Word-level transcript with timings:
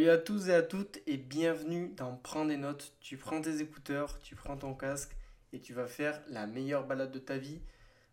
Salut 0.00 0.12
à 0.12 0.16
tous 0.16 0.48
et 0.48 0.54
à 0.54 0.62
toutes 0.62 0.98
et 1.06 1.18
bienvenue 1.18 1.92
dans 1.94 2.16
Prends 2.16 2.46
des 2.46 2.56
notes. 2.56 2.94
Tu 3.02 3.18
prends 3.18 3.42
tes 3.42 3.60
écouteurs, 3.60 4.18
tu 4.22 4.34
prends 4.34 4.56
ton 4.56 4.72
casque 4.72 5.14
et 5.52 5.60
tu 5.60 5.74
vas 5.74 5.86
faire 5.86 6.22
la 6.28 6.46
meilleure 6.46 6.86
balade 6.86 7.12
de 7.12 7.18
ta 7.18 7.36
vie. 7.36 7.60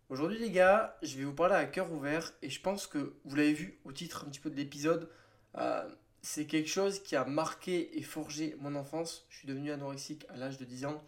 Aujourd'hui 0.10 0.38
les 0.38 0.52
gars, 0.52 0.98
je 1.02 1.18
vais 1.18 1.24
vous 1.24 1.34
parler 1.34 1.56
à 1.56 1.64
cœur 1.64 1.90
ouvert 1.94 2.34
et 2.42 2.50
je 2.50 2.60
pense 2.60 2.88
que 2.88 3.16
vous 3.24 3.38
l'avez 3.38 3.54
vu 3.54 3.80
au 3.86 3.94
titre 3.94 4.26
un 4.26 4.30
petit 4.30 4.42
peu 4.42 4.50
de 4.50 4.58
l'épisode. 4.58 5.10
euh, 5.58 5.90
c'est 6.22 6.46
quelque 6.46 6.68
chose 6.68 7.00
qui 7.00 7.16
a 7.16 7.24
marqué 7.24 7.98
et 7.98 8.04
forgé 8.04 8.58
mon 8.60 8.76
enfance. 8.76 9.26
Je 9.30 9.38
suis 9.38 9.48
devenu 9.48 9.72
anorexique 9.72 10.26
à 10.28 10.36
l'âge 10.36 10.58
de 10.58 10.66
10 10.66 10.88
ans. 10.88 11.02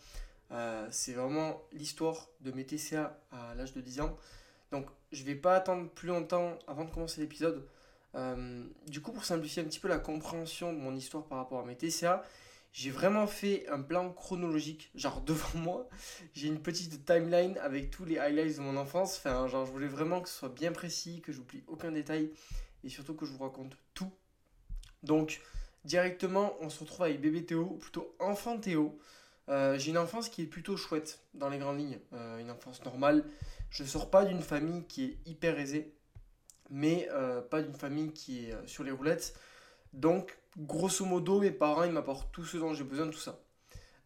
Euh, 0.52 0.88
c'est 0.92 1.12
vraiment 1.12 1.62
l'histoire 1.74 2.30
de 2.40 2.54
mes 2.54 2.66
TCA 2.66 3.20
à 3.34 3.54
l'âge 3.54 3.74
de 3.74 3.82
10 3.82 4.00
ans. 4.00 4.16
Donc 4.72 4.88
je 5.12 5.26
vais 5.26 5.36
pas 5.36 5.58
attendre 5.58 5.90
plus 5.90 6.08
longtemps 6.08 6.58
avant 6.68 6.86
de 6.86 6.90
commencer 6.90 7.20
l'épisode. 7.20 7.68
Euh, 8.16 8.66
du 8.88 9.02
coup, 9.02 9.12
pour 9.12 9.26
simplifier 9.26 9.62
un 9.62 9.66
petit 9.66 9.80
peu 9.80 9.88
la 9.88 10.00
compréhension 10.00 10.74
de 10.74 10.78
mon 10.78 10.96
histoire 10.96 11.26
par 11.26 11.38
rapport 11.38 11.60
à 11.60 11.66
mes 11.66 11.76
TCA, 11.76 12.24
j'ai 12.72 12.92
vraiment 12.92 13.28
fait 13.28 13.68
un 13.70 13.82
plan 13.82 14.12
chronologique. 14.12 14.92
Genre 14.96 15.22
devant 15.26 15.60
moi, 15.60 15.90
j'ai 16.34 16.48
une 16.48 16.62
petite 16.62 17.06
timeline 17.06 17.58
avec 17.60 17.92
tous 17.92 18.06
les 18.06 18.18
highlights 18.18 18.58
de 18.58 18.62
mon 18.62 18.78
enfance. 18.78 19.18
Enfin, 19.18 19.48
genre, 19.48 19.66
je 19.66 19.72
voulais 19.72 19.88
vraiment 19.88 20.22
que 20.22 20.30
ce 20.30 20.36
soit 20.36 20.50
bien 20.50 20.72
précis, 20.72 21.22
que 21.22 21.32
j'oublie 21.32 21.64
aucun 21.68 21.92
détail 21.92 22.32
et 22.84 22.90
surtout 22.90 23.14
que 23.14 23.26
je 23.26 23.32
vous 23.32 23.44
raconte 23.44 23.78
tout. 23.94 24.12
Donc, 25.04 25.42
directement, 25.86 26.54
on 26.62 26.70
se 26.70 26.80
retrouve 26.80 27.04
avec 27.04 27.22
bébé 27.22 27.46
Théo, 27.46 27.66
plutôt 27.66 28.16
enfant 28.20 28.58
Théo. 28.58 29.00
Euh, 29.50 29.78
j'ai 29.80 29.90
une 29.90 29.98
enfance 29.98 30.30
qui 30.30 30.44
est 30.44 30.46
plutôt 30.46 30.78
chouette 30.78 31.22
dans 31.34 31.50
les 31.50 31.58
grandes 31.58 31.80
lignes, 31.80 32.00
Euh, 32.14 32.38
une 32.38 32.52
enfance 32.52 32.84
normale. 32.86 33.26
Je 33.72 33.84
sors 33.84 34.10
pas 34.10 34.26
d'une 34.26 34.42
famille 34.42 34.86
qui 34.86 35.06
est 35.06 35.18
hyper 35.26 35.60
aisée 35.60 35.94
mais 36.70 37.08
euh, 37.12 37.42
pas 37.42 37.62
d'une 37.62 37.74
famille 37.74 38.12
qui 38.12 38.46
est 38.46 38.54
euh, 38.54 38.68
sur 38.68 38.84
les 38.84 38.92
roulettes. 38.92 39.34
Donc, 39.94 40.38
grosso 40.58 41.06
modo, 41.06 41.40
mes 41.40 41.52
parents, 41.52 41.84
ils 41.84 41.92
m'apportent 41.92 42.32
tout 42.32 42.46
ce 42.46 42.58
dont 42.58 42.74
j'ai 42.74 42.84
besoin, 42.84 43.08
tout 43.08 43.18
ça. 43.18 43.40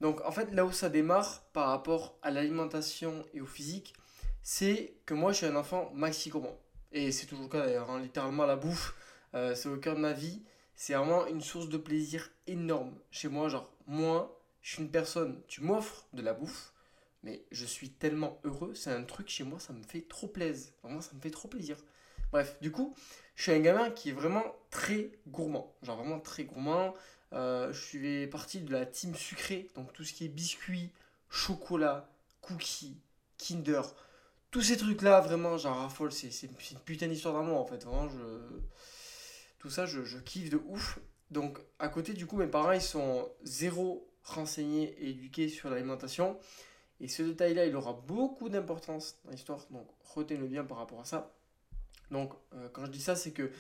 Donc, 0.01 0.21
en 0.25 0.31
fait, 0.31 0.51
là 0.51 0.65
où 0.65 0.71
ça 0.71 0.89
démarre 0.89 1.43
par 1.53 1.69
rapport 1.69 2.17
à 2.21 2.31
l'alimentation 2.31 3.25
et 3.33 3.41
au 3.41 3.45
physique, 3.45 3.93
c'est 4.41 4.95
que 5.05 5.13
moi, 5.13 5.31
je 5.31 5.37
suis 5.37 5.45
un 5.45 5.55
enfant 5.55 5.91
maxi 5.93 6.29
gourmand. 6.29 6.57
Et 6.91 7.11
c'est 7.11 7.25
toujours 7.25 7.45
le 7.45 7.49
cas 7.49 7.65
d'ailleurs, 7.65 7.89
hein, 7.89 7.99
littéralement 7.99 8.45
la 8.45 8.55
bouffe, 8.55 8.95
euh, 9.33 9.55
c'est 9.55 9.69
au 9.69 9.77
cœur 9.77 9.95
de 9.95 10.01
ma 10.01 10.13
vie. 10.13 10.43
C'est 10.75 10.93
vraiment 10.93 11.25
une 11.27 11.41
source 11.41 11.69
de 11.69 11.77
plaisir 11.77 12.29
énorme 12.47 12.93
chez 13.11 13.29
moi. 13.29 13.49
Genre, 13.49 13.71
moi, 13.87 14.39
je 14.61 14.73
suis 14.73 14.83
une 14.83 14.91
personne, 14.91 15.41
tu 15.47 15.61
m'offres 15.61 16.05
de 16.13 16.21
la 16.21 16.33
bouffe, 16.33 16.73
mais 17.23 17.45
je 17.51 17.65
suis 17.65 17.89
tellement 17.89 18.39
heureux. 18.43 18.73
C'est 18.75 18.91
un 18.91 19.03
truc 19.03 19.29
chez 19.29 19.43
moi, 19.43 19.59
ça 19.59 19.73
me 19.73 19.83
fait 19.83 20.01
trop 20.01 20.27
plaisir. 20.27 20.71
Vraiment, 20.83 21.01
ça 21.01 21.11
me 21.15 21.21
fait 21.21 21.31
trop 21.31 21.47
plaisir. 21.47 21.77
Bref, 22.33 22.57
du 22.61 22.71
coup, 22.71 22.95
je 23.35 23.43
suis 23.43 23.51
un 23.51 23.59
gamin 23.59 23.91
qui 23.91 24.09
est 24.09 24.11
vraiment 24.11 24.43
très 24.71 25.11
gourmand. 25.27 25.71
Genre 25.83 25.95
vraiment 25.95 26.19
très 26.19 26.45
gourmand. 26.45 26.95
Euh, 27.31 27.71
je 27.71 27.79
suis 27.79 28.25
partie 28.25 28.61
de 28.61 28.71
la 28.71 28.87
team 28.87 29.13
sucrée, 29.13 29.69
donc 29.75 29.93
tout 29.93 30.03
ce 30.03 30.13
qui 30.13 30.25
est 30.25 30.29
biscuits, 30.29 30.89
chocolat, 31.29 32.09
cookies, 32.41 32.97
Kinder. 33.37 33.83
Tous 34.49 34.63
ces 34.63 34.77
trucs-là, 34.77 35.21
vraiment, 35.21 35.59
j'en 35.59 35.75
raffole. 35.75 36.11
C'est 36.11 36.29
une 36.41 36.79
putain 36.79 37.07
d'histoire 37.07 37.35
d'amour 37.35 37.61
en 37.61 37.65
fait. 37.65 37.83
Vraiment, 37.85 38.09
tout 39.59 39.69
ça, 39.69 39.85
je 39.85 40.17
kiffe 40.17 40.49
de 40.49 40.59
ouf. 40.65 40.97
Donc, 41.29 41.59
à 41.77 41.87
côté, 41.87 42.13
du 42.13 42.25
coup, 42.25 42.37
mes 42.37 42.47
parents, 42.47 42.71
ils 42.71 42.81
sont 42.81 43.29
zéro 43.43 44.09
renseignés 44.23 44.95
et 44.99 45.11
éduqués 45.11 45.49
sur 45.49 45.69
l'alimentation. 45.69 46.39
Et 46.99 47.07
ce 47.07 47.21
détail-là, 47.21 47.67
il 47.67 47.75
aura 47.75 47.93
beaucoup 47.93 48.49
d'importance 48.49 49.19
dans 49.23 49.31
l'histoire. 49.31 49.59
Donc, 49.69 49.87
retenez-le 50.15 50.47
bien 50.47 50.63
par 50.63 50.79
rapport 50.79 50.99
à 50.99 51.05
ça. 51.05 51.31
Donc, 52.13 52.31
euh, 52.53 52.69
quand 52.71 52.85
je 52.85 52.91
dis 52.91 53.01
ça, 53.01 53.15
c'est 53.15 53.31
que 53.31 53.51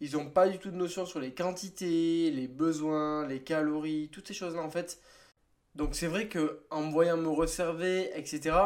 ils 0.00 0.12
n'ont 0.12 0.30
pas 0.30 0.48
du 0.48 0.58
tout 0.58 0.70
de 0.70 0.76
notion 0.76 1.06
sur 1.06 1.20
les 1.20 1.32
quantités, 1.34 2.30
les 2.30 2.48
besoins, 2.48 3.26
les 3.26 3.42
calories, 3.42 4.08
toutes 4.12 4.28
ces 4.28 4.34
choses-là 4.34 4.62
en 4.62 4.70
fait. 4.70 5.00
Donc, 5.74 5.94
c'est 5.94 6.06
vrai 6.06 6.28
que 6.28 6.60
en 6.70 6.82
me 6.82 6.92
voyant 6.92 7.16
me 7.16 7.28
resserver, 7.28 8.10
etc., 8.18 8.56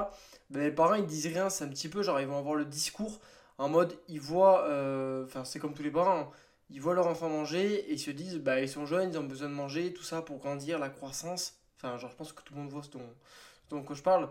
ben, 0.50 0.60
mes 0.62 0.70
parents 0.70 0.94
ils 0.94 1.06
disent 1.06 1.26
rien. 1.28 1.50
C'est 1.50 1.64
un 1.64 1.68
petit 1.68 1.88
peu 1.88 2.02
genre 2.02 2.20
ils 2.20 2.26
vont 2.26 2.38
avoir 2.38 2.54
le 2.56 2.64
discours 2.64 3.20
en 3.58 3.68
mode 3.68 3.94
ils 4.08 4.20
voient, 4.20 4.66
euh, 4.68 5.24
enfin 5.24 5.44
c'est 5.44 5.58
comme 5.58 5.74
tous 5.74 5.82
les 5.82 5.90
parents, 5.90 6.20
hein. 6.20 6.30
ils 6.70 6.80
voient 6.80 6.94
leur 6.94 7.06
enfant 7.06 7.28
manger 7.30 7.90
et 7.90 7.92
ils 7.92 7.98
se 7.98 8.10
disent 8.10 8.38
bah 8.38 8.60
ils 8.60 8.68
sont 8.68 8.86
jeunes, 8.86 9.10
ils 9.12 9.18
ont 9.18 9.24
besoin 9.24 9.48
de 9.48 9.54
manger, 9.54 9.92
tout 9.94 10.02
ça 10.02 10.22
pour 10.22 10.38
grandir, 10.38 10.78
la 10.78 10.90
croissance. 10.90 11.54
Enfin, 11.76 11.98
genre 11.98 12.10
je 12.10 12.16
pense 12.16 12.32
que 12.32 12.42
tout 12.42 12.54
le 12.54 12.60
monde 12.60 12.70
voit 12.70 12.82
ce 12.82 12.90
dont, 12.90 13.14
ce 13.64 13.74
dont 13.74 13.84
je 13.94 14.02
parle. 14.02 14.28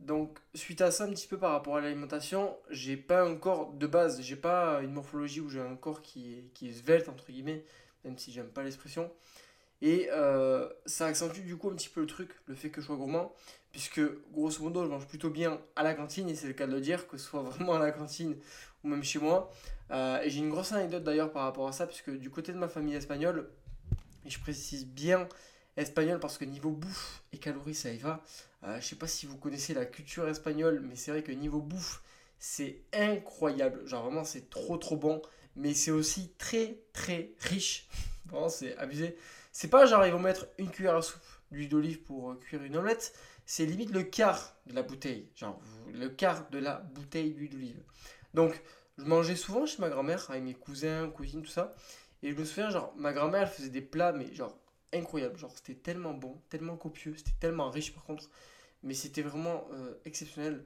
Donc, 0.00 0.38
suite 0.54 0.82
à 0.82 0.90
ça, 0.90 1.04
un 1.04 1.10
petit 1.10 1.26
peu 1.26 1.38
par 1.38 1.52
rapport 1.52 1.76
à 1.76 1.80
l'alimentation, 1.80 2.56
j'ai 2.70 2.96
pas 2.96 3.22
un 3.22 3.34
corps 3.34 3.72
de 3.72 3.86
base, 3.86 4.20
j'ai 4.20 4.36
pas 4.36 4.82
une 4.82 4.92
morphologie 4.92 5.40
où 5.40 5.48
j'ai 5.48 5.60
un 5.60 5.74
corps 5.74 6.02
qui 6.02 6.50
est, 6.62 6.72
svelte, 6.72 7.08
entre 7.08 7.26
guillemets, 7.30 7.64
même 8.04 8.18
si 8.18 8.30
j'aime 8.30 8.48
pas 8.48 8.62
l'expression. 8.62 9.10
Et 9.82 10.08
euh, 10.10 10.68
ça 10.84 11.06
accentue 11.06 11.40
du 11.40 11.56
coup 11.56 11.70
un 11.70 11.74
petit 11.74 11.88
peu 11.88 12.00
le 12.00 12.06
truc, 12.06 12.30
le 12.46 12.54
fait 12.54 12.70
que 12.70 12.80
je 12.80 12.86
sois 12.86 12.96
gourmand, 12.96 13.32
puisque 13.72 14.00
grosso 14.32 14.62
modo, 14.62 14.84
je 14.84 14.88
mange 14.90 15.06
plutôt 15.06 15.30
bien 15.30 15.60
à 15.76 15.82
la 15.82 15.94
cantine, 15.94 16.28
et 16.28 16.34
c'est 16.34 16.46
le 16.46 16.52
cas 16.52 16.66
de 16.66 16.72
le 16.72 16.80
dire, 16.80 17.08
que 17.08 17.16
ce 17.16 17.24
soit 17.24 17.42
vraiment 17.50 17.74
à 17.74 17.78
la 17.78 17.90
cantine 17.90 18.36
ou 18.84 18.88
même 18.88 19.02
chez 19.02 19.18
moi. 19.18 19.50
Euh, 19.90 20.20
et 20.20 20.28
j'ai 20.30 20.40
une 20.40 20.50
grosse 20.50 20.72
anecdote 20.72 21.04
d'ailleurs 21.04 21.32
par 21.32 21.44
rapport 21.44 21.68
à 21.68 21.72
ça, 21.72 21.86
puisque 21.86 22.10
du 22.10 22.28
côté 22.28 22.52
de 22.52 22.58
ma 22.58 22.68
famille 22.68 22.94
espagnole, 22.94 23.48
et 24.26 24.30
je 24.30 24.40
précise 24.40 24.86
bien 24.86 25.26
espagnol 25.76 26.18
parce 26.20 26.38
que 26.38 26.44
niveau 26.44 26.70
bouffe 26.70 27.22
et 27.32 27.38
calories, 27.38 27.74
ça 27.74 27.90
y 27.90 27.98
va. 27.98 28.22
Euh, 28.66 28.80
je 28.80 28.86
sais 28.86 28.96
pas 28.96 29.06
si 29.06 29.26
vous 29.26 29.36
connaissez 29.36 29.74
la 29.74 29.86
culture 29.86 30.28
espagnole, 30.28 30.80
mais 30.80 30.96
c'est 30.96 31.12
vrai 31.12 31.22
que 31.22 31.30
niveau 31.32 31.60
bouffe, 31.60 32.02
c'est 32.38 32.82
incroyable. 32.92 33.86
Genre 33.86 34.04
vraiment, 34.04 34.24
c'est 34.24 34.50
trop 34.50 34.76
trop 34.76 34.96
bon. 34.96 35.22
Mais 35.54 35.72
c'est 35.72 35.90
aussi 35.90 36.32
très 36.38 36.78
très 36.92 37.30
riche. 37.40 37.88
Vraiment, 38.26 38.48
c'est 38.48 38.76
abusé. 38.76 39.16
C'est 39.52 39.68
pas 39.68 39.86
genre 39.86 40.04
ils 40.04 40.12
vont 40.12 40.18
mettre 40.18 40.48
une 40.58 40.68
cuillère 40.70 40.96
à 40.96 41.02
soupe 41.02 41.22
d'huile 41.50 41.68
d'olive 41.68 42.02
pour 42.02 42.32
euh, 42.32 42.34
cuire 42.34 42.62
une 42.62 42.76
omelette. 42.76 43.14
C'est 43.46 43.64
limite 43.64 43.90
le 43.92 44.02
quart 44.02 44.54
de 44.66 44.74
la 44.74 44.82
bouteille. 44.82 45.30
Genre 45.34 45.58
le 45.94 46.08
quart 46.08 46.50
de 46.50 46.58
la 46.58 46.76
bouteille 46.76 47.32
d'huile 47.32 47.50
d'olive. 47.52 47.80
Donc, 48.34 48.60
je 48.98 49.04
mangeais 49.04 49.36
souvent 49.36 49.64
chez 49.64 49.80
ma 49.80 49.88
grand-mère 49.88 50.28
avec 50.28 50.42
mes 50.42 50.54
cousins, 50.54 51.08
cousines, 51.08 51.42
tout 51.42 51.50
ça. 51.50 51.74
Et 52.22 52.32
je 52.32 52.36
me 52.36 52.44
souviens, 52.44 52.68
genre, 52.70 52.92
ma 52.96 53.12
grand-mère, 53.12 53.42
elle 53.42 53.48
faisait 53.48 53.70
des 53.70 53.80
plats, 53.80 54.12
mais 54.12 54.34
genre 54.34 54.58
incroyables. 54.92 55.38
Genre, 55.38 55.52
c'était 55.54 55.80
tellement 55.80 56.12
bon, 56.12 56.38
tellement 56.50 56.76
copieux, 56.76 57.14
c'était 57.16 57.38
tellement 57.40 57.70
riche 57.70 57.94
par 57.94 58.04
contre 58.04 58.28
mais 58.86 58.94
c'était 58.94 59.22
vraiment 59.22 59.66
euh, 59.72 59.94
exceptionnel. 60.04 60.64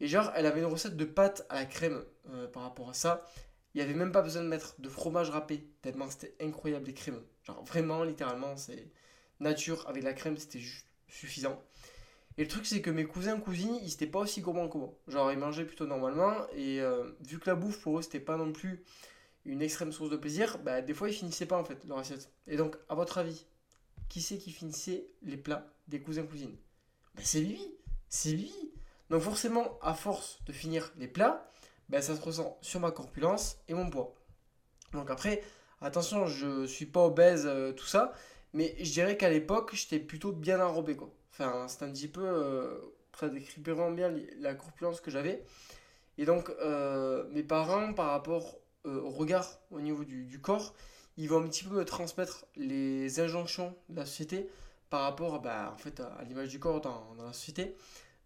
Et 0.00 0.08
genre, 0.08 0.32
elle 0.34 0.46
avait 0.46 0.60
une 0.60 0.66
recette 0.66 0.96
de 0.96 1.04
pâtes 1.04 1.46
à 1.48 1.54
la 1.54 1.64
crème 1.64 2.04
euh, 2.30 2.48
par 2.48 2.64
rapport 2.64 2.90
à 2.90 2.94
ça. 2.94 3.24
Il 3.74 3.78
n'y 3.78 3.84
avait 3.84 3.94
même 3.94 4.12
pas 4.12 4.20
besoin 4.20 4.42
de 4.42 4.48
mettre 4.48 4.78
de 4.80 4.88
fromage 4.88 5.30
râpé, 5.30 5.66
tellement 5.80 6.10
c'était 6.10 6.34
incroyable 6.44 6.86
les 6.86 6.94
crèmes. 6.94 7.22
Genre 7.44 7.64
vraiment, 7.64 8.04
littéralement, 8.04 8.56
c'est 8.56 8.90
nature 9.40 9.88
avec 9.88 10.02
la 10.02 10.12
crème, 10.12 10.36
c'était 10.36 10.60
suffisant. 11.08 11.62
Et 12.36 12.42
le 12.42 12.48
truc, 12.48 12.66
c'est 12.66 12.82
que 12.82 12.90
mes 12.90 13.04
cousins, 13.04 13.38
cousines, 13.38 13.76
ils 13.82 13.92
étaient 13.92 14.06
pas 14.06 14.20
aussi 14.20 14.40
gourmands 14.40 14.68
que 14.68 14.78
moi. 14.78 14.98
Genre, 15.06 15.30
ils 15.32 15.38
mangeaient 15.38 15.64
plutôt 15.64 15.86
normalement, 15.86 16.34
et 16.54 16.80
euh, 16.80 17.10
vu 17.20 17.38
que 17.38 17.48
la 17.48 17.54
bouffe 17.54 17.80
pour 17.80 17.98
eux, 17.98 18.02
c'était 18.02 18.20
pas 18.20 18.36
non 18.36 18.52
plus 18.52 18.84
une 19.44 19.62
extrême 19.62 19.92
source 19.92 20.10
de 20.10 20.16
plaisir, 20.16 20.58
bah 20.58 20.82
des 20.82 20.94
fois, 20.94 21.08
ils 21.08 21.14
finissaient 21.14 21.46
pas 21.46 21.58
en 21.58 21.64
fait 21.64 21.84
leur 21.84 21.98
assiette. 21.98 22.30
Et 22.46 22.56
donc, 22.56 22.76
à 22.88 22.94
votre 22.94 23.18
avis, 23.18 23.46
qui 24.08 24.20
c'est 24.20 24.38
qui 24.38 24.50
finissait 24.50 25.06
les 25.22 25.36
plats 25.36 25.72
des 25.88 26.00
cousins, 26.00 26.24
cousines? 26.24 26.56
Bah, 27.14 27.22
c'est 27.24 27.40
Vivi, 27.40 27.74
c'est 28.08 28.32
Vivi. 28.32 28.72
Donc 29.10 29.22
forcément, 29.22 29.78
à 29.82 29.94
force 29.94 30.40
de 30.46 30.52
finir 30.52 30.92
les 30.96 31.08
plats, 31.08 31.48
bah, 31.88 32.02
ça 32.02 32.16
se 32.16 32.20
ressent 32.20 32.58
sur 32.62 32.80
ma 32.80 32.90
corpulence 32.90 33.58
et 33.68 33.74
mon 33.74 33.90
poids. 33.90 34.14
Donc 34.92 35.10
après, 35.10 35.42
attention, 35.80 36.26
je 36.26 36.66
suis 36.66 36.86
pas 36.86 37.04
obèse, 37.04 37.46
euh, 37.46 37.72
tout 37.72 37.86
ça, 37.86 38.12
mais 38.52 38.74
je 38.78 38.90
dirais 38.92 39.16
qu'à 39.16 39.30
l'époque, 39.30 39.74
j'étais 39.74 39.98
plutôt 39.98 40.32
bien 40.32 40.60
enrobé, 40.60 40.96
quoi. 40.96 41.10
Enfin, 41.32 41.66
c'est 41.68 41.84
un 41.84 41.90
petit 41.90 42.08
peu... 42.08 42.22
euh, 42.24 42.78
ça 43.18 43.28
décrit 43.28 43.60
vraiment 43.60 43.90
bien 43.90 44.12
la 44.38 44.54
corpulence 44.54 45.00
que 45.00 45.10
j'avais. 45.10 45.44
Et 46.18 46.24
donc, 46.24 46.50
euh, 46.60 47.24
mes 47.30 47.42
parents, 47.42 47.92
par 47.92 48.10
rapport 48.10 48.58
euh, 48.86 49.00
au 49.00 49.10
regard 49.10 49.60
au 49.70 49.80
niveau 49.80 50.04
du, 50.04 50.24
du 50.24 50.40
corps, 50.40 50.74
ils 51.16 51.28
vont 51.28 51.42
un 51.42 51.48
petit 51.48 51.64
peu 51.64 51.74
me 51.74 51.84
transmettre 51.84 52.46
les 52.56 53.20
injonctions 53.20 53.76
de 53.88 53.96
la 53.96 54.06
société 54.06 54.48
par 54.92 55.04
rapport 55.04 55.40
bah, 55.40 55.72
en 55.72 55.78
fait, 55.78 56.00
à, 56.00 56.22
l'image 56.28 56.50
du 56.50 56.60
corps 56.60 56.82
dans, 56.82 57.16
la 57.24 57.32
société. 57.32 57.74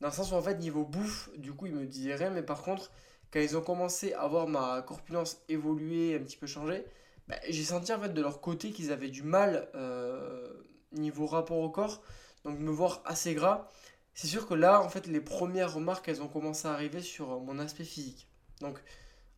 Dans 0.00 0.08
le 0.08 0.12
sens 0.12 0.32
où, 0.32 0.34
en 0.34 0.42
fait, 0.42 0.56
niveau 0.56 0.84
bouffe, 0.84 1.30
du 1.38 1.52
coup, 1.52 1.66
ils 1.66 1.74
me 1.74 1.86
disaient 1.86 2.16
rien, 2.16 2.30
mais 2.30 2.42
par 2.42 2.62
contre, 2.62 2.90
quand 3.32 3.38
ils 3.38 3.56
ont 3.56 3.60
commencé 3.60 4.14
à 4.14 4.26
voir 4.26 4.48
ma 4.48 4.82
corpulence 4.82 5.40
évoluer, 5.48 6.16
un 6.16 6.18
petit 6.18 6.36
peu 6.36 6.48
changer, 6.48 6.84
bah, 7.28 7.36
j'ai 7.48 7.62
senti 7.62 7.92
en 7.92 8.00
fait 8.00 8.12
de 8.12 8.20
leur 8.20 8.40
côté 8.40 8.72
qu'ils 8.72 8.90
avaient 8.90 9.10
du 9.10 9.22
mal 9.22 9.68
euh, 9.76 10.48
niveau 10.90 11.26
rapport 11.26 11.58
au 11.58 11.70
corps, 11.70 12.02
donc 12.44 12.58
me 12.58 12.70
voir 12.72 13.00
assez 13.04 13.32
gras. 13.34 13.70
C'est 14.14 14.26
sûr 14.26 14.48
que 14.48 14.54
là, 14.54 14.82
en 14.82 14.88
fait, 14.88 15.06
les 15.06 15.20
premières 15.20 15.72
remarques, 15.72 16.08
elles 16.08 16.20
ont 16.20 16.28
commencé 16.28 16.66
à 16.66 16.72
arriver 16.72 17.00
sur 17.00 17.40
mon 17.42 17.60
aspect 17.60 17.84
physique. 17.84 18.28
Donc, 18.60 18.82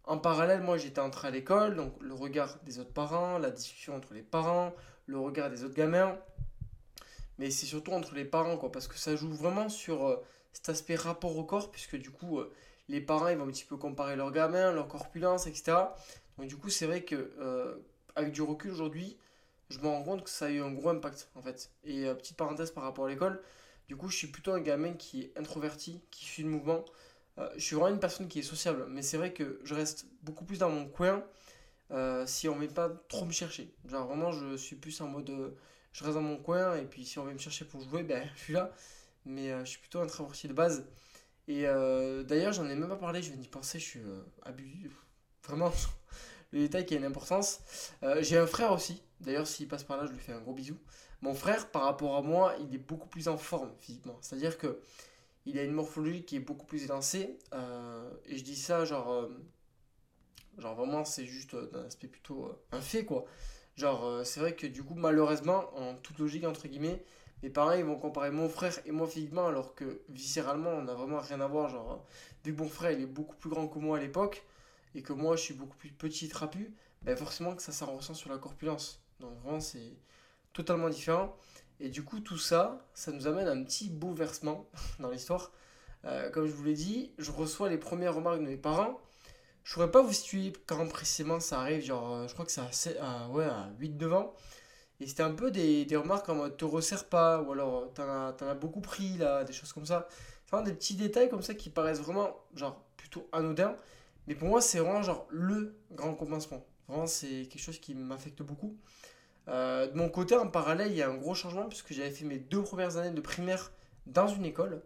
en 0.05 0.17
parallèle, 0.17 0.63
moi, 0.63 0.79
j'étais 0.79 1.03
entré 1.03 1.29
à 1.29 1.31
l'école, 1.31 1.77
donc 1.77 1.93
le 2.01 2.15
regard 2.15 2.59
des 2.63 2.79
autres 2.79 2.95
parents, 2.95 3.37
la 3.37 3.51
discussion 3.51 3.95
entre 3.97 4.15
les 4.15 4.23
parents, 4.23 4.73
le 5.05 5.19
regard 5.19 5.51
des 5.51 5.63
autres 5.63 5.75
gamins 5.75 6.19
mais 7.39 7.51
c'est 7.51 7.67
surtout 7.67 7.93
entre 7.93 8.15
les 8.15 8.25
parents, 8.25 8.57
quoi, 8.57 8.71
parce 8.71 8.89
que 8.89 8.97
ça 8.99 9.17
joue 9.17 9.31
vraiment 9.31 9.69
sur 9.69 10.07
euh, 10.07 10.17
cet 10.53 10.69
aspect 10.69 10.97
rapport 10.97 11.37
au 11.37 11.45
corps, 11.45 11.71
puisque 11.71 11.97
du 11.97 12.11
coup, 12.11 12.41
euh, 12.41 12.53
les 12.89 13.01
parents, 13.01 13.29
ils 13.29 13.37
vont 13.37 13.45
un 13.45 13.51
petit 13.51 13.65
peu 13.65 13.77
comparer 13.77 14.17
leurs 14.17 14.33
gamins, 14.33 14.73
leur 14.73 14.89
corpulence, 14.89 15.47
etc. 15.47 15.77
Donc 16.37 16.49
du 16.49 16.57
coup, 16.57 16.69
c'est 16.69 16.87
vrai 16.87 17.03
que, 17.03 17.33
euh, 17.41 17.77
avec 18.17 18.33
du 18.33 18.43
recul 18.43 18.73
aujourd'hui, 18.73 19.17
je 19.71 19.79
me 19.79 19.87
rends 19.87 20.03
compte 20.03 20.25
que 20.25 20.31
ça 20.31 20.47
a 20.47 20.51
eu 20.51 20.61
un 20.61 20.73
gros 20.73 20.89
impact 20.89 21.29
en 21.35 21.43
fait. 21.43 21.71
Et 21.85 22.05
petite 22.15 22.37
parenthèse 22.37 22.71
par 22.71 22.85
rapport 22.85 23.07
à 23.07 23.09
l'école, 23.09 23.43
du 23.87 23.97
coup, 23.97 24.09
je 24.09 24.17
suis 24.17 24.29
plutôt 24.29 24.53
un 24.53 24.61
gamin 24.61 24.95
qui 24.95 25.23
est 25.23 25.39
introverti, 25.39 26.01
qui 26.11 26.25
suit 26.25 26.43
le 26.43 26.49
mouvement. 26.49 26.85
Je 27.57 27.61
suis 27.61 27.77
vraiment 27.77 27.95
une 27.95 28.01
personne 28.01 28.29
qui 28.29 28.41
est 28.41 28.43
sociable, 28.43 28.87
mais 28.89 29.03
c'est 29.03 29.17
vrai 29.17 29.33
que 29.33 29.61
je 29.63 29.75
reste 29.75 30.07
beaucoup 30.23 30.45
plus 30.45 30.59
dans 30.59 30.71
mon 30.71 30.87
coin 30.87 31.23
si 32.27 32.49
on 32.49 32.55
ne 32.57 32.61
vient 32.61 32.73
pas 32.73 32.89
trop 33.09 33.27
me 33.27 33.31
chercher. 33.31 33.73
Genre 33.87 34.07
vraiment, 34.07 34.33
je 34.33 34.57
suis 34.57 34.77
plus 34.77 35.01
en 35.03 35.09
mode, 35.09 35.31
je 35.93 36.05
reste 36.05 36.15
dans 36.15 36.23
mon 36.23 36.37
coin 36.37 36.77
et 36.77 36.85
puis 36.85 37.05
si 37.05 37.19
on 37.19 37.25
vient 37.25 37.35
me 37.35 37.39
chercher 37.39 37.65
pour 37.65 37.81
jouer, 37.83 38.03
ben 38.03 38.29
je 38.37 38.41
suis 38.41 38.53
là. 38.53 38.73
Mais 39.25 39.51
je 39.61 39.65
suis 39.65 39.79
plutôt 39.79 40.01
introverti 40.01 40.49
de 40.49 40.55
base. 40.55 40.87
Et 41.49 41.63
d'ailleurs, 41.63 42.53
j'en 42.53 42.69
ai 42.69 42.75
même 42.75 42.89
pas 42.89 42.97
parlé, 42.97 43.23
je 43.23 43.31
viens 43.31 43.41
d'y 43.41 43.49
penser, 43.49 43.79
je 43.79 43.85
suis 43.85 44.03
abusé. 44.43 44.91
Vraiment, 45.45 45.71
le 46.53 46.61
détail 46.61 46.87
qui 46.87 46.95
a 46.95 46.99
une 46.99 47.05
importance. 47.05 47.61
J'ai 48.21 48.39
un 48.39 48.47
frère 48.47 48.73
aussi, 48.73 49.03
d'ailleurs, 49.21 49.47
s'il 49.47 49.69
passe 49.69 49.85
par 49.85 49.99
là, 49.99 50.07
je 50.07 50.13
lui 50.13 50.21
fais 50.21 50.33
un 50.33 50.41
gros 50.41 50.55
bisou. 50.55 50.79
Mon 51.21 51.35
frère, 51.35 51.71
par 51.71 51.83
rapport 51.83 52.17
à 52.17 52.23
moi, 52.23 52.55
il 52.61 52.75
est 52.75 52.79
beaucoup 52.79 53.09
plus 53.09 53.29
en 53.29 53.37
forme 53.37 53.73
physiquement. 53.81 54.17
C'est-à-dire 54.21 54.57
que 54.57 54.81
il 55.49 55.59
a 55.59 55.63
une 55.63 55.73
morphologie 55.73 56.25
qui 56.25 56.37
est 56.37 56.41
beaucoup 56.41 56.67
plus 56.67 56.85
élancée. 56.85 57.39
Euh, 57.55 58.11
et 58.27 58.37
je 58.37 58.45
dis 58.45 58.57
ça, 58.57 58.85
genre, 58.85 59.11
euh, 59.11 59.29
genre 60.59 60.75
vraiment, 60.75 61.05
c'est 61.05 61.25
juste 61.25 61.57
d'un 61.57 61.85
aspect 61.87 62.07
plutôt 62.07 62.47
euh, 62.47 62.63
un 62.73 62.81
fait, 62.83 63.05
quoi. 63.05 63.25
Genre, 63.79 64.27
c'est 64.27 64.41
vrai 64.41 64.57
que 64.57 64.67
du 64.67 64.83
coup, 64.83 64.95
malheureusement, 64.97 65.71
en 65.77 65.95
toute 65.95 66.19
logique, 66.19 66.45
entre 66.45 66.67
guillemets, 66.67 67.01
mes 67.45 67.49
parents, 67.49 67.73
ils 67.73 67.85
vont 67.85 67.97
comparer 67.97 68.33
mon 68.33 68.49
frère 68.49 68.77
et 68.85 68.91
moi 68.91 69.07
physiquement, 69.07 69.47
alors 69.47 69.77
que 69.77 70.03
viscéralement, 70.09 70.71
on 70.71 70.83
n'a 70.83 70.95
vraiment 70.95 71.21
rien 71.21 71.41
à 71.41 71.47
voir. 71.47 71.69
Genre, 71.71 72.05
vu 72.45 72.53
que 72.55 72.61
mon 72.61 72.69
frère, 72.69 72.91
il 72.91 73.01
est 73.03 73.07
beaucoup 73.07 73.37
plus 73.37 73.49
grand 73.49 73.69
que 73.69 73.79
moi 73.79 73.99
à 73.99 74.01
l'époque, 74.01 74.45
et 74.97 75.03
que 75.03 75.13
moi, 75.13 75.37
je 75.37 75.43
suis 75.43 75.55
beaucoup 75.55 75.77
plus 75.77 75.91
petit 75.91 76.27
et 76.27 76.29
trapu, 76.29 76.75
ben 77.03 77.17
forcément 77.17 77.55
que 77.55 77.63
ça, 77.63 77.71
ça 77.71 77.87
ressent 77.87 78.15
sur 78.15 78.31
la 78.31 78.39
corpulence. 78.39 79.01
Donc, 79.21 79.39
vraiment, 79.45 79.61
c'est 79.61 79.97
totalement 80.53 80.89
différent. 80.89 81.37
Et 81.79 81.89
du 81.89 82.03
coup, 82.03 82.19
tout 82.19 82.39
ça, 82.39 82.85
ça 82.95 83.13
nous 83.13 83.29
amène 83.29 83.47
à 83.47 83.53
un 83.53 83.63
petit 83.63 83.91
bouleversement 83.91 84.67
dans 84.99 85.11
l'histoire. 85.11 85.53
Euh, 86.05 86.31
comme 86.31 86.47
je 86.47 86.53
vous 86.53 86.65
l'ai 86.65 86.75
dit, 86.75 87.13
je 87.19 87.31
reçois 87.31 87.69
les 87.69 87.79
premières 87.79 88.17
remarques 88.17 88.41
de 88.41 88.47
mes 88.47 88.57
parents. 88.57 89.01
Je 89.69 89.75
ne 89.75 89.75
pourrais 89.75 89.91
pas 89.91 90.01
vous 90.01 90.15
situer 90.15 90.51
quand 90.65 90.89
précisément 90.89 91.41
ça 91.41 91.61
arrive, 91.61 91.83
genre, 91.83 92.15
euh, 92.15 92.27
je 92.27 92.33
crois 92.33 92.47
que 92.47 92.51
c'est 92.51 92.99
à, 93.01 93.29
ouais, 93.29 93.45
à 93.45 93.69
8-9 93.79 94.13
ans. 94.15 94.35
Et 94.99 95.07
c'était 95.07 95.23
un 95.23 95.35
peu 95.35 95.51
des, 95.51 95.87
remarques 95.95 96.27
en 96.31 96.37
mode 96.37 96.57
te 96.57 96.65
resserre 96.65 97.05
pas, 97.05 97.43
ou 97.43 97.53
alors 97.53 97.85
euh, 97.99 98.33
t'en 98.33 98.49
as, 98.49 98.55
beaucoup 98.55 98.81
pris 98.81 99.19
là, 99.19 99.45
des 99.45 99.53
choses 99.53 99.75
comme 99.75 99.85
ça. 99.85 100.09
Enfin, 100.47 100.63
des 100.63 100.73
petits 100.73 100.95
détails 100.95 101.29
comme 101.29 101.43
ça 101.43 101.53
qui 101.53 101.69
paraissent 101.69 102.01
vraiment, 102.01 102.35
genre, 102.55 102.83
plutôt 102.97 103.29
anodins. 103.31 103.77
Mais 104.27 104.35
pour 104.35 104.49
moi, 104.49 104.63
c'est 104.63 104.79
vraiment, 104.79 105.03
genre, 105.03 105.27
le 105.29 105.77
grand 105.93 106.15
commencement. 106.15 106.65
Vraiment, 106.89 107.07
c'est 107.07 107.47
quelque 107.51 107.61
chose 107.61 107.79
qui 107.79 107.95
m'affecte 107.95 108.41
beaucoup. 108.41 108.75
Euh, 109.49 109.87
de 109.87 109.99
mon 109.99 110.09
côté, 110.09 110.35
en 110.35 110.49
parallèle, 110.49 110.93
il 110.93 110.97
y 110.97 111.03
a 111.03 111.11
un 111.11 111.17
gros 111.17 111.35
changement 111.35 111.69
puisque 111.69 111.93
j'avais 111.93 112.11
fait 112.11 112.25
mes 112.25 112.39
deux 112.39 112.63
premières 112.63 112.97
années 112.97 113.15
de 113.15 113.21
primaire 113.21 113.71
dans 114.07 114.29
une 114.29 114.47
école. 114.47 114.81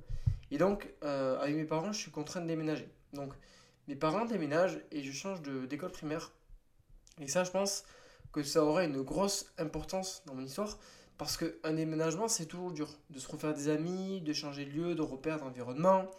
Et 0.50 0.58
donc, 0.58 0.92
avec 1.02 1.54
mes 1.54 1.66
parents, 1.66 1.92
je 1.92 2.00
suis 2.00 2.10
contraint 2.10 2.40
de 2.40 2.48
déménager. 2.48 2.88
Donc, 3.12 3.32
mes 3.92 3.96
parents 3.96 4.24
déménagent 4.24 4.80
et 4.90 5.02
je 5.02 5.12
change 5.12 5.42
d'école 5.42 5.92
primaire. 5.92 6.32
Et 7.20 7.28
ça, 7.28 7.44
je 7.44 7.50
pense 7.50 7.84
que 8.32 8.42
ça 8.42 8.64
aurait 8.64 8.86
une 8.86 9.02
grosse 9.02 9.52
importance 9.58 10.22
dans 10.24 10.32
mon 10.32 10.40
histoire 10.40 10.78
parce 11.18 11.36
qu'un 11.36 11.74
déménagement, 11.74 12.26
c'est 12.26 12.46
toujours 12.46 12.72
dur. 12.72 12.88
De 13.10 13.18
se 13.18 13.28
refaire 13.28 13.52
des 13.52 13.68
amis, 13.68 14.22
de 14.22 14.32
changer 14.32 14.64
de 14.64 14.70
lieu, 14.70 14.94
de 14.94 15.02
repère 15.02 15.40
d'environnement. 15.40 16.10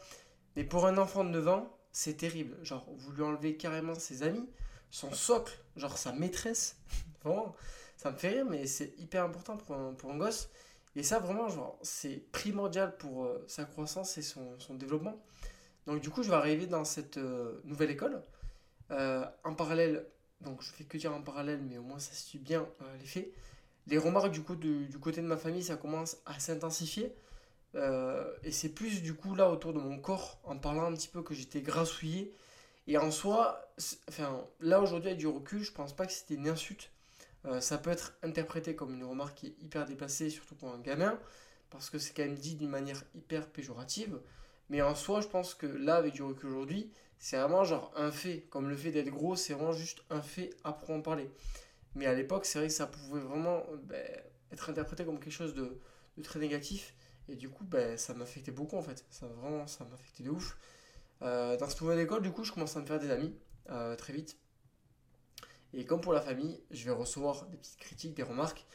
Mais 0.55 0.63
pour 0.63 0.85
un 0.85 0.99
enfant 0.99 1.23
de 1.23 1.31
9 1.31 1.47
ans, 1.47 1.75
c'est 1.91 2.13
terrible. 2.13 2.55
Genre, 2.61 2.87
vous 2.95 3.11
lui 3.11 3.23
enlevez 3.23 3.57
carrément 3.57 3.95
ses 3.95 4.21
amis, 4.21 4.47
son 4.91 5.11
socle, 5.11 5.57
genre 5.75 5.97
sa 5.97 6.11
maîtresse. 6.11 6.77
Vraiment 7.23 7.55
ça 7.97 8.11
me 8.11 8.17
fait 8.17 8.29
rire, 8.29 8.45
mais 8.47 8.67
c'est 8.67 8.93
hyper 8.99 9.23
important 9.23 9.57
pour 9.57 9.75
un, 9.75 9.93
pour 9.93 10.11
un 10.11 10.17
gosse. 10.17 10.47
Et 10.95 11.01
ça, 11.01 11.17
vraiment, 11.17 11.49
genre, 11.49 11.79
c'est 11.81 12.23
primordial 12.31 12.95
pour 12.97 13.25
euh, 13.25 13.43
sa 13.47 13.65
croissance 13.65 14.15
et 14.19 14.21
son, 14.21 14.59
son, 14.59 14.75
développement. 14.75 15.17
Donc, 15.87 16.01
du 16.01 16.09
coup, 16.09 16.23
je 16.23 16.29
vais 16.29 16.35
arriver 16.35 16.67
dans 16.67 16.85
cette 16.85 17.17
euh, 17.17 17.61
nouvelle 17.65 17.91
école. 17.91 18.21
Euh, 18.91 19.25
en 19.43 19.53
parallèle, 19.53 20.05
donc 20.41 20.61
je 20.61 20.69
fais 20.69 20.83
que 20.83 20.97
dire 20.97 21.13
en 21.13 21.21
parallèle, 21.21 21.61
mais 21.61 21.77
au 21.77 21.83
moins 21.83 21.99
ça 21.99 22.13
suit 22.13 22.37
bien 22.37 22.67
les 22.99 23.05
faits. 23.05 23.31
Les 23.87 23.97
remarques, 23.97 24.31
du 24.31 24.41
coup, 24.43 24.55
du, 24.55 24.87
côté 24.99 25.21
de 25.21 25.27
ma 25.27 25.37
famille, 25.37 25.63
ça 25.63 25.77
commence 25.77 26.17
à 26.25 26.39
s'intensifier. 26.39 27.15
et 27.75 28.51
c'est 28.51 28.69
plus, 28.69 29.01
du 29.01 29.13
coup, 29.13 29.35
là, 29.35 29.49
autour 29.49 29.73
de 29.73 29.79
mon 29.79 29.97
corps, 29.99 30.39
en 30.43 30.57
parlant 30.57 30.85
un 30.85 30.93
petit 30.93 31.07
peu 31.07 31.23
que 31.23 31.33
j'étais 31.33 31.61
grassouillé. 31.61 32.33
Et 32.87 32.97
en 32.97 33.09
soi, 33.11 33.73
là, 34.59 34.81
aujourd'hui, 34.81 35.09
avec 35.09 35.19
du 35.19 35.27
recul, 35.27 35.63
je 35.63 35.71
pense 35.71 35.93
pas 35.93 36.05
que 36.05 36.11
c'était 36.11 36.35
une 36.35 36.47
insulte 36.49 36.91
euh, 37.45 37.59
ça 37.59 37.77
peut 37.77 37.89
être 37.89 38.13
interprété 38.23 38.75
comme 38.75 38.93
une 38.93 39.03
remarque 39.03 39.35
qui 39.39 39.47
est 39.47 39.55
hyper 39.61 39.85
déplacée, 39.85 40.29
surtout 40.29 40.55
pour 40.55 40.69
un 40.69 40.79
gamin, 40.79 41.19
parce 41.69 41.89
que 41.89 41.97
c'est 41.97 42.13
quand 42.13 42.23
même 42.23 42.35
dit 42.35 42.55
d'une 42.55 42.69
manière 42.69 43.03
hyper 43.15 43.47
péjorative. 43.47 44.19
Mais 44.69 44.81
en 44.81 44.95
soi, 44.95 45.21
je 45.21 45.27
pense 45.27 45.53
que 45.53 45.65
là, 45.65 45.95
avec 45.95 46.13
du 46.13 46.23
recul 46.23 46.49
aujourd'hui, 46.49 46.91
c'est 47.19 47.37
vraiment 47.37 47.63
genre 47.63 47.91
un 47.95 48.11
fait. 48.11 48.47
Comme 48.49 48.69
le 48.69 48.75
fait 48.75 48.91
d'être 48.91 49.09
gros, 49.09 49.35
c'est 49.35 49.53
vraiment 49.53 49.71
juste 49.71 50.03
un 50.09 50.21
fait 50.21 50.49
à 50.63 50.77
en 50.89 51.01
parler. 51.01 51.29
Mais 51.95 52.05
à 52.05 52.13
l'époque, 52.13 52.45
c'est 52.45 52.59
vrai 52.59 52.67
que 52.67 52.73
ça 52.73 52.87
pouvait 52.87 53.21
vraiment 53.21 53.63
ben, 53.83 54.05
être 54.51 54.69
interprété 54.69 55.05
comme 55.05 55.19
quelque 55.19 55.33
chose 55.33 55.53
de, 55.53 55.79
très 56.23 56.39
négatif. 56.39 56.95
Et 57.29 57.35
du 57.35 57.49
coup, 57.49 57.63
ben, 57.63 57.97
ça 57.97 58.13
m'affectait 58.13 58.51
beaucoup 58.51 58.77
en 58.77 58.81
fait. 58.81 59.05
Ça 59.09 59.27
vraiment, 59.27 59.67
ça 59.67 59.85
m'affectait 59.85 60.23
de 60.23 60.29
ouf. 60.29 60.57
Euh, 61.21 61.55
dans 61.57 61.69
cette 61.69 61.81
nouvelle 61.81 61.99
école, 61.99 62.21
du 62.21 62.31
coup, 62.31 62.43
je 62.43 62.51
commence 62.51 62.75
à 62.75 62.81
me 62.81 62.85
faire 62.85 62.99
des 62.99 63.11
amis 63.11 63.33
euh, 63.69 63.95
très 63.95 64.13
vite. 64.13 64.37
Et 65.73 65.85
comme 65.85 66.01
pour 66.01 66.13
la 66.13 66.21
famille, 66.21 66.61
je 66.71 66.85
vais 66.85 66.91
recevoir 66.91 67.45
des 67.47 67.57
petites 67.57 67.79
critiques, 67.79 68.13
des 68.15 68.23
remarques. 68.23 68.65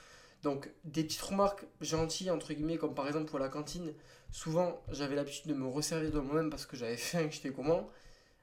Donc 0.43 0.71
des 0.85 1.05
petites 1.05 1.21
remarques 1.21 1.65
gentilles, 1.81 2.31
entre 2.31 2.53
guillemets, 2.53 2.79
comme 2.79 2.95
par 2.95 3.07
exemple 3.07 3.27
pour 3.27 3.39
la 3.39 3.49
cantine. 3.49 3.93
Souvent, 4.31 4.83
j'avais 4.93 5.17
l'habitude 5.17 5.47
de 5.47 5.55
me 5.55 5.67
resservir 5.67 6.11
de 6.13 6.21
moi-même 6.21 6.51
parce 6.51 6.67
que 6.67 6.77
j'avais 6.77 6.97
faim 6.97 7.21
et 7.21 7.29
que 7.29 7.35
j'étais 7.35 7.51
comment. 7.51 7.89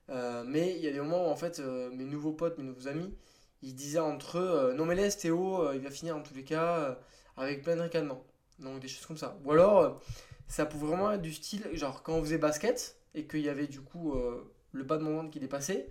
Euh, 0.09 0.43
mais 0.45 0.75
il 0.75 0.83
y 0.83 0.87
a 0.87 0.91
des 0.91 0.99
moments 0.99 1.27
où 1.27 1.31
en 1.31 1.35
fait, 1.35 1.59
euh, 1.59 1.89
mes 1.91 2.05
nouveaux 2.05 2.33
potes, 2.33 2.57
mes 2.57 2.63
nouveaux 2.63 2.87
amis, 2.87 3.13
ils 3.61 3.75
disaient 3.75 3.99
entre 3.99 4.37
eux 4.39 4.49
euh, 4.71 4.73
Non 4.73 4.85
mais 4.85 4.95
laisse 4.95 5.17
Théo, 5.17 5.71
il 5.73 5.81
va 5.81 5.89
finir 5.89 6.15
en 6.15 6.21
tous 6.21 6.33
les 6.35 6.43
cas 6.43 6.99
avec 7.37 7.63
plein 7.63 7.75
de 7.75 7.81
ricanements. 7.81 8.23
Donc 8.59 8.79
des 8.79 8.87
choses 8.87 9.05
comme 9.05 9.17
ça. 9.17 9.37
Ou 9.45 9.51
alors, 9.51 10.01
ça 10.47 10.65
pouvait 10.65 10.87
vraiment 10.87 11.11
être 11.11 11.21
du 11.21 11.33
style, 11.33 11.67
genre 11.73 12.03
quand 12.03 12.13
on 12.13 12.21
faisait 12.21 12.37
basket 12.37 12.97
et 13.15 13.25
qu'il 13.27 13.41
y 13.41 13.49
avait 13.49 13.67
du 13.67 13.81
coup 13.81 14.15
le 14.71 14.83
bas 14.83 14.97
de 14.97 15.03
mon 15.03 15.15
ventre 15.15 15.31
qui 15.31 15.39
dépassait 15.39 15.89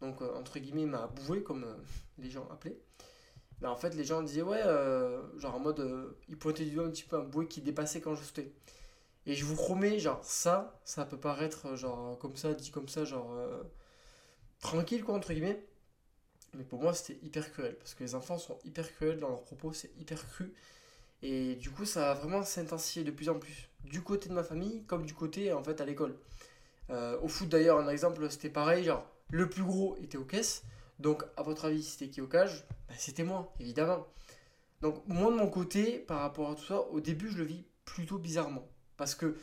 donc 0.00 0.20
entre 0.22 0.58
guillemets 0.58 0.86
m'a 0.86 1.06
bouvé 1.06 1.42
comme 1.42 1.64
les 2.18 2.30
gens 2.30 2.46
appelaient. 2.50 2.78
Mais 3.64 3.70
en 3.70 3.76
fait 3.76 3.94
les 3.94 4.04
gens 4.04 4.20
disaient 4.20 4.42
ouais, 4.42 4.60
euh, 4.62 5.22
genre 5.38 5.54
en 5.54 5.58
mode, 5.58 6.14
ils 6.28 6.36
pointaient 6.36 6.66
du 6.66 6.72
doigt 6.72 6.84
un 6.84 6.90
petit 6.90 7.04
peu 7.04 7.16
un 7.16 7.22
bouée 7.22 7.48
qui 7.48 7.62
dépassait 7.62 8.02
quand 8.02 8.14
je 8.14 8.22
sautais. 8.22 8.52
Et 9.24 9.34
je 9.34 9.46
vous 9.46 9.54
promets, 9.56 9.98
genre 9.98 10.22
ça, 10.22 10.78
ça 10.84 11.06
peut 11.06 11.16
paraître 11.16 11.74
genre 11.74 12.18
comme 12.18 12.36
ça, 12.36 12.52
dit 12.52 12.70
comme 12.70 12.88
ça, 12.90 13.06
genre 13.06 13.34
tranquille 14.60 15.02
quoi 15.02 15.14
entre 15.14 15.32
guillemets. 15.32 15.64
Mais 16.52 16.64
pour 16.64 16.82
moi 16.82 16.92
c'était 16.92 17.18
hyper 17.24 17.50
cruel 17.52 17.74
parce 17.78 17.94
que 17.94 18.04
les 18.04 18.14
enfants 18.14 18.36
sont 18.36 18.58
hyper 18.66 18.92
cruels 18.92 19.18
dans 19.18 19.30
leurs 19.30 19.44
propos, 19.44 19.72
c'est 19.72 19.90
hyper 19.98 20.28
cru. 20.28 20.52
Et 21.22 21.54
du 21.54 21.70
coup 21.70 21.86
ça 21.86 22.10
a 22.10 22.14
vraiment 22.14 22.42
s'intensifié 22.42 23.02
de 23.02 23.12
plus 23.12 23.30
en 23.30 23.38
plus. 23.38 23.70
Du 23.84 24.02
côté 24.02 24.28
de 24.28 24.34
ma 24.34 24.44
famille 24.44 24.84
comme 24.84 25.06
du 25.06 25.14
côté 25.14 25.54
en 25.54 25.64
fait 25.64 25.80
à 25.80 25.86
l'école. 25.86 26.18
au 26.90 27.28
foot 27.28 27.48
d'ailleurs 27.48 27.78
un 27.78 27.88
exemple 27.88 28.30
c'était 28.30 28.50
pareil, 28.50 28.84
genre 28.84 29.10
le 29.30 29.48
plus 29.48 29.64
gros 29.64 29.96
était 30.02 30.18
aux 30.18 30.26
caisses. 30.26 30.64
Donc, 30.98 31.24
à 31.36 31.42
votre 31.42 31.64
avis, 31.66 31.82
c'était 31.82 32.08
qui 32.08 32.20
au 32.20 32.26
cage 32.26 32.64
C'était 32.96 33.24
moi, 33.24 33.52
évidemment. 33.60 34.06
Donc, 34.80 35.02
moi, 35.06 35.30
de 35.30 35.36
mon 35.36 35.48
côté, 35.48 35.98
par 35.98 36.20
rapport 36.20 36.50
à 36.50 36.54
tout 36.54 36.64
ça, 36.64 36.80
au 36.80 37.00
début, 37.00 37.28
je 37.30 37.38
le 37.38 37.44
vis 37.44 37.64
plutôt 37.84 38.18
bizarrement. 38.18 38.68
Parce 38.96 39.14
que 39.14 39.36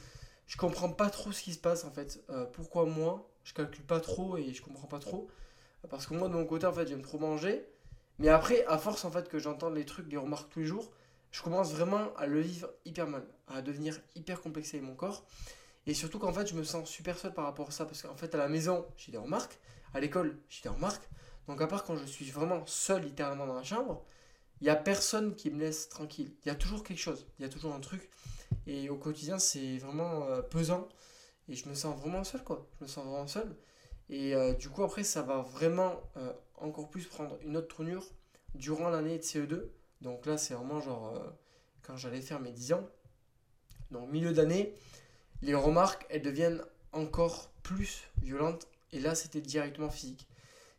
je 0.48 0.58
comprends 0.58 0.89
pas 0.89 1.10
trop 1.10 1.31
ce 1.31 1.41
qui 1.41 1.53
se 1.53 1.60
passe, 1.60 1.84
en 1.84 1.91
fait. 1.91 2.24
Euh, 2.29 2.46
pourquoi 2.46 2.86
moi 2.86 3.29
Je 3.43 3.53
calcule 3.53 3.86
pas 3.86 4.00
trop 4.00 4.38
et 4.38 4.53
je 4.53 4.62
comprends 4.62 4.88
pas 4.88 5.00
trop. 5.00 5.27
Parce 5.89 6.05
que 6.05 6.13
moi, 6.13 6.27
de 6.29 6.34
mon 6.34 6.46
côté, 6.46 6.65
en 6.65 6.74
fait, 6.74 6.88
j'aime 6.88 7.01
trop 7.01 7.17
manger. 7.17 7.65
Mais 8.20 8.29
après, 8.29 8.65
à 8.65 8.77
force, 8.77 9.03
en 9.03 9.12
fait, 9.12 9.29
que 9.29 9.39
j'entends 9.39 9.70
les 9.70 9.86
trucs, 9.86 10.10
les 10.12 10.17
remarques 10.17 10.50
tous 10.50 10.60
les 10.60 10.65
jours, 10.65 10.91
je 11.31 11.41
commence 11.41 11.74
vraiment 11.74 12.13
à 12.17 12.27
le 12.27 12.39
vivre 12.39 12.70
hyper 12.86 13.08
mal. 13.08 13.24
À 13.48 13.62
devenir 13.62 14.00
hyper 14.15 14.41
complexé 14.41 14.77
avec 14.77 14.88
mon 14.88 14.96
corps. 14.96 15.25
Et 15.88 15.93
surtout 15.93 16.20
qu'en 16.20 16.34
fait, 16.34 16.48
je 16.48 16.53
me 16.53 16.63
sens 16.63 16.88
super 16.88 17.17
seul 17.17 17.34
par 17.34 17.46
rapport 17.46 17.70
à 17.70 17.72
ça. 17.72 17.86
Parce 17.86 18.03
qu'en 18.03 18.15
fait, 18.15 18.36
à 18.36 18.38
la 18.38 18.48
maison, 18.48 18.86
j'ai 18.98 19.12
des 19.12 19.17
remarques. 19.17 19.58
À 19.93 20.00
l'école, 20.00 20.38
j'ai 20.50 20.62
des 20.62 20.70
remarques. 20.70 21.10
Donc, 21.48 21.62
à 21.62 21.67
part 21.67 21.83
quand 21.83 21.95
je 21.95 22.05
suis 22.05 22.29
vraiment 22.29 22.65
seul, 22.65 23.03
littéralement 23.03 23.48
dans 23.48 23.55
la 23.55 23.63
chambre, 23.63 24.03
il 24.62 24.65
n'y 24.65 24.69
a 24.69 24.75
personne 24.75 25.36
qui 25.36 25.50
me 25.50 25.60
laisse 25.60 25.89
tranquille. 25.89 26.31
Il 26.45 26.50
y 26.50 26.51
a 26.51 26.55
toujours 26.55 26.83
quelque 26.83 27.00
chose. 27.00 27.25
Il 27.39 27.43
y 27.43 27.45
a 27.45 27.50
toujours 27.50 27.74
un 27.74 27.79
truc. 27.79 28.10
Et 28.67 28.89
au 28.89 28.95
quotidien, 28.98 29.39
c'est 29.39 29.77
vraiment 29.77 30.25
euh, 30.25 30.41
pesant. 30.41 30.88
Et 31.50 31.55
je 31.55 31.67
me 31.67 31.74
sens 31.74 32.00
vraiment 32.00 32.24
seul, 32.24 32.43
quoi. 32.43 32.67
Je 32.77 32.86
me 32.86 32.88
sens 32.88 33.05
vraiment 33.05 33.27
seul. 33.27 33.55
Et 34.10 34.36
euh, 34.36 34.53
du 34.53 34.69
coup, 34.69 34.83
après, 34.83 35.03
ça 35.03 35.24
va 35.24 35.41
vraiment 35.41 36.00
euh, 36.17 36.31
encore 36.57 36.89
plus 36.89 37.05
prendre 37.05 37.38
une 37.41 37.57
autre 37.57 37.75
tournure 37.75 38.05
durant 38.53 38.89
l'année 38.89 39.17
de 39.17 39.24
CE2. 39.24 39.63
Donc 40.01 40.27
là, 40.27 40.38
c'est 40.38 40.53
vraiment 40.53 40.79
genre 40.79 41.13
quand 41.81 41.98
j'allais 41.98 42.21
faire 42.21 42.39
mes 42.39 42.51
10 42.51 42.74
ans. 42.74 42.88
Donc, 43.89 44.10
milieu 44.10 44.31
d'année, 44.31 44.75
les 45.41 45.55
remarques, 45.55 46.05
elles 46.10 46.21
deviennent 46.21 46.62
encore 46.91 47.51
plus 47.63 48.03
violentes. 48.21 48.67
Et 48.91 49.00
là, 49.00 49.15
c'était 49.15 49.41
directement 49.41 49.89
physique. 49.89 50.27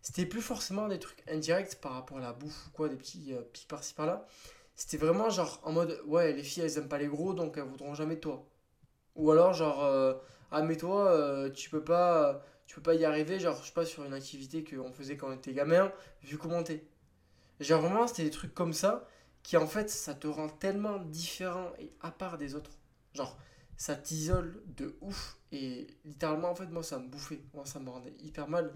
C'était 0.02 0.26
plus 0.26 0.42
forcément 0.42 0.88
des 0.88 0.98
trucs 0.98 1.22
indirects 1.28 1.80
par 1.80 1.92
rapport 1.92 2.18
à 2.18 2.20
la 2.20 2.32
bouffe 2.32 2.66
ou 2.66 2.70
quoi, 2.72 2.88
des 2.88 2.96
petits 2.96 3.32
euh, 3.32 3.42
pics 3.52 3.68
par-ci 3.68 3.94
par-là. 3.94 4.26
c'était 4.74 4.96
vraiment 4.96 5.30
genre 5.30 5.60
en 5.64 5.72
mode 5.72 6.00
ouais, 6.06 6.32
les 6.32 6.42
filles 6.42 6.64
elles 6.64 6.78
aiment 6.78 6.88
pas 6.88 6.98
les 6.98 7.06
gros 7.06 7.34
donc 7.34 7.56
elles 7.56 7.64
voudront 7.64 7.94
jamais 7.94 8.18
toi. 8.18 8.44
Ou 9.16 9.30
alors 9.30 9.54
genre 9.54 9.84
euh, 9.84 10.14
ah 10.50 10.62
mais 10.62 10.76
toi 10.76 11.10
euh, 11.12 11.50
tu 11.50 11.70
peux 11.70 11.84
pas 11.84 12.42
tu 12.66 12.76
peux 12.76 12.82
pas 12.82 12.94
y 12.94 13.04
arriver 13.04 13.38
genre 13.40 13.56
je 13.62 13.68
sais 13.68 13.72
pas 13.74 13.86
sur 13.86 14.04
une 14.04 14.14
activité 14.14 14.64
qu'on 14.64 14.92
faisait 14.92 15.16
quand 15.16 15.28
on 15.30 15.34
était 15.34 15.52
gamin 15.54 15.92
vu 16.22 16.38
comment 16.38 16.62
t'es. 16.64 16.84
Genre 17.60 17.80
vraiment 17.80 18.06
c'était 18.08 18.24
des 18.24 18.30
trucs 18.30 18.54
comme 18.54 18.72
ça 18.72 19.06
qui 19.42 19.56
en 19.56 19.66
fait 19.66 19.90
ça 19.90 20.14
te 20.14 20.26
rend 20.26 20.48
tellement 20.48 20.98
différent 20.98 21.72
et 21.78 21.92
à 22.00 22.10
part 22.10 22.38
des 22.38 22.54
autres. 22.56 22.72
Genre 23.14 23.38
ça 23.76 23.94
t'isole 23.96 24.62
de 24.66 24.96
ouf 25.00 25.38
et 25.52 25.86
littéralement 26.04 26.50
en 26.50 26.54
fait 26.54 26.66
moi 26.66 26.82
ça 26.82 26.98
me 26.98 27.08
bouffait, 27.08 27.40
moi 27.54 27.64
ça 27.66 27.78
me 27.80 27.90
rendait 27.90 28.14
hyper 28.20 28.48
mal. 28.48 28.72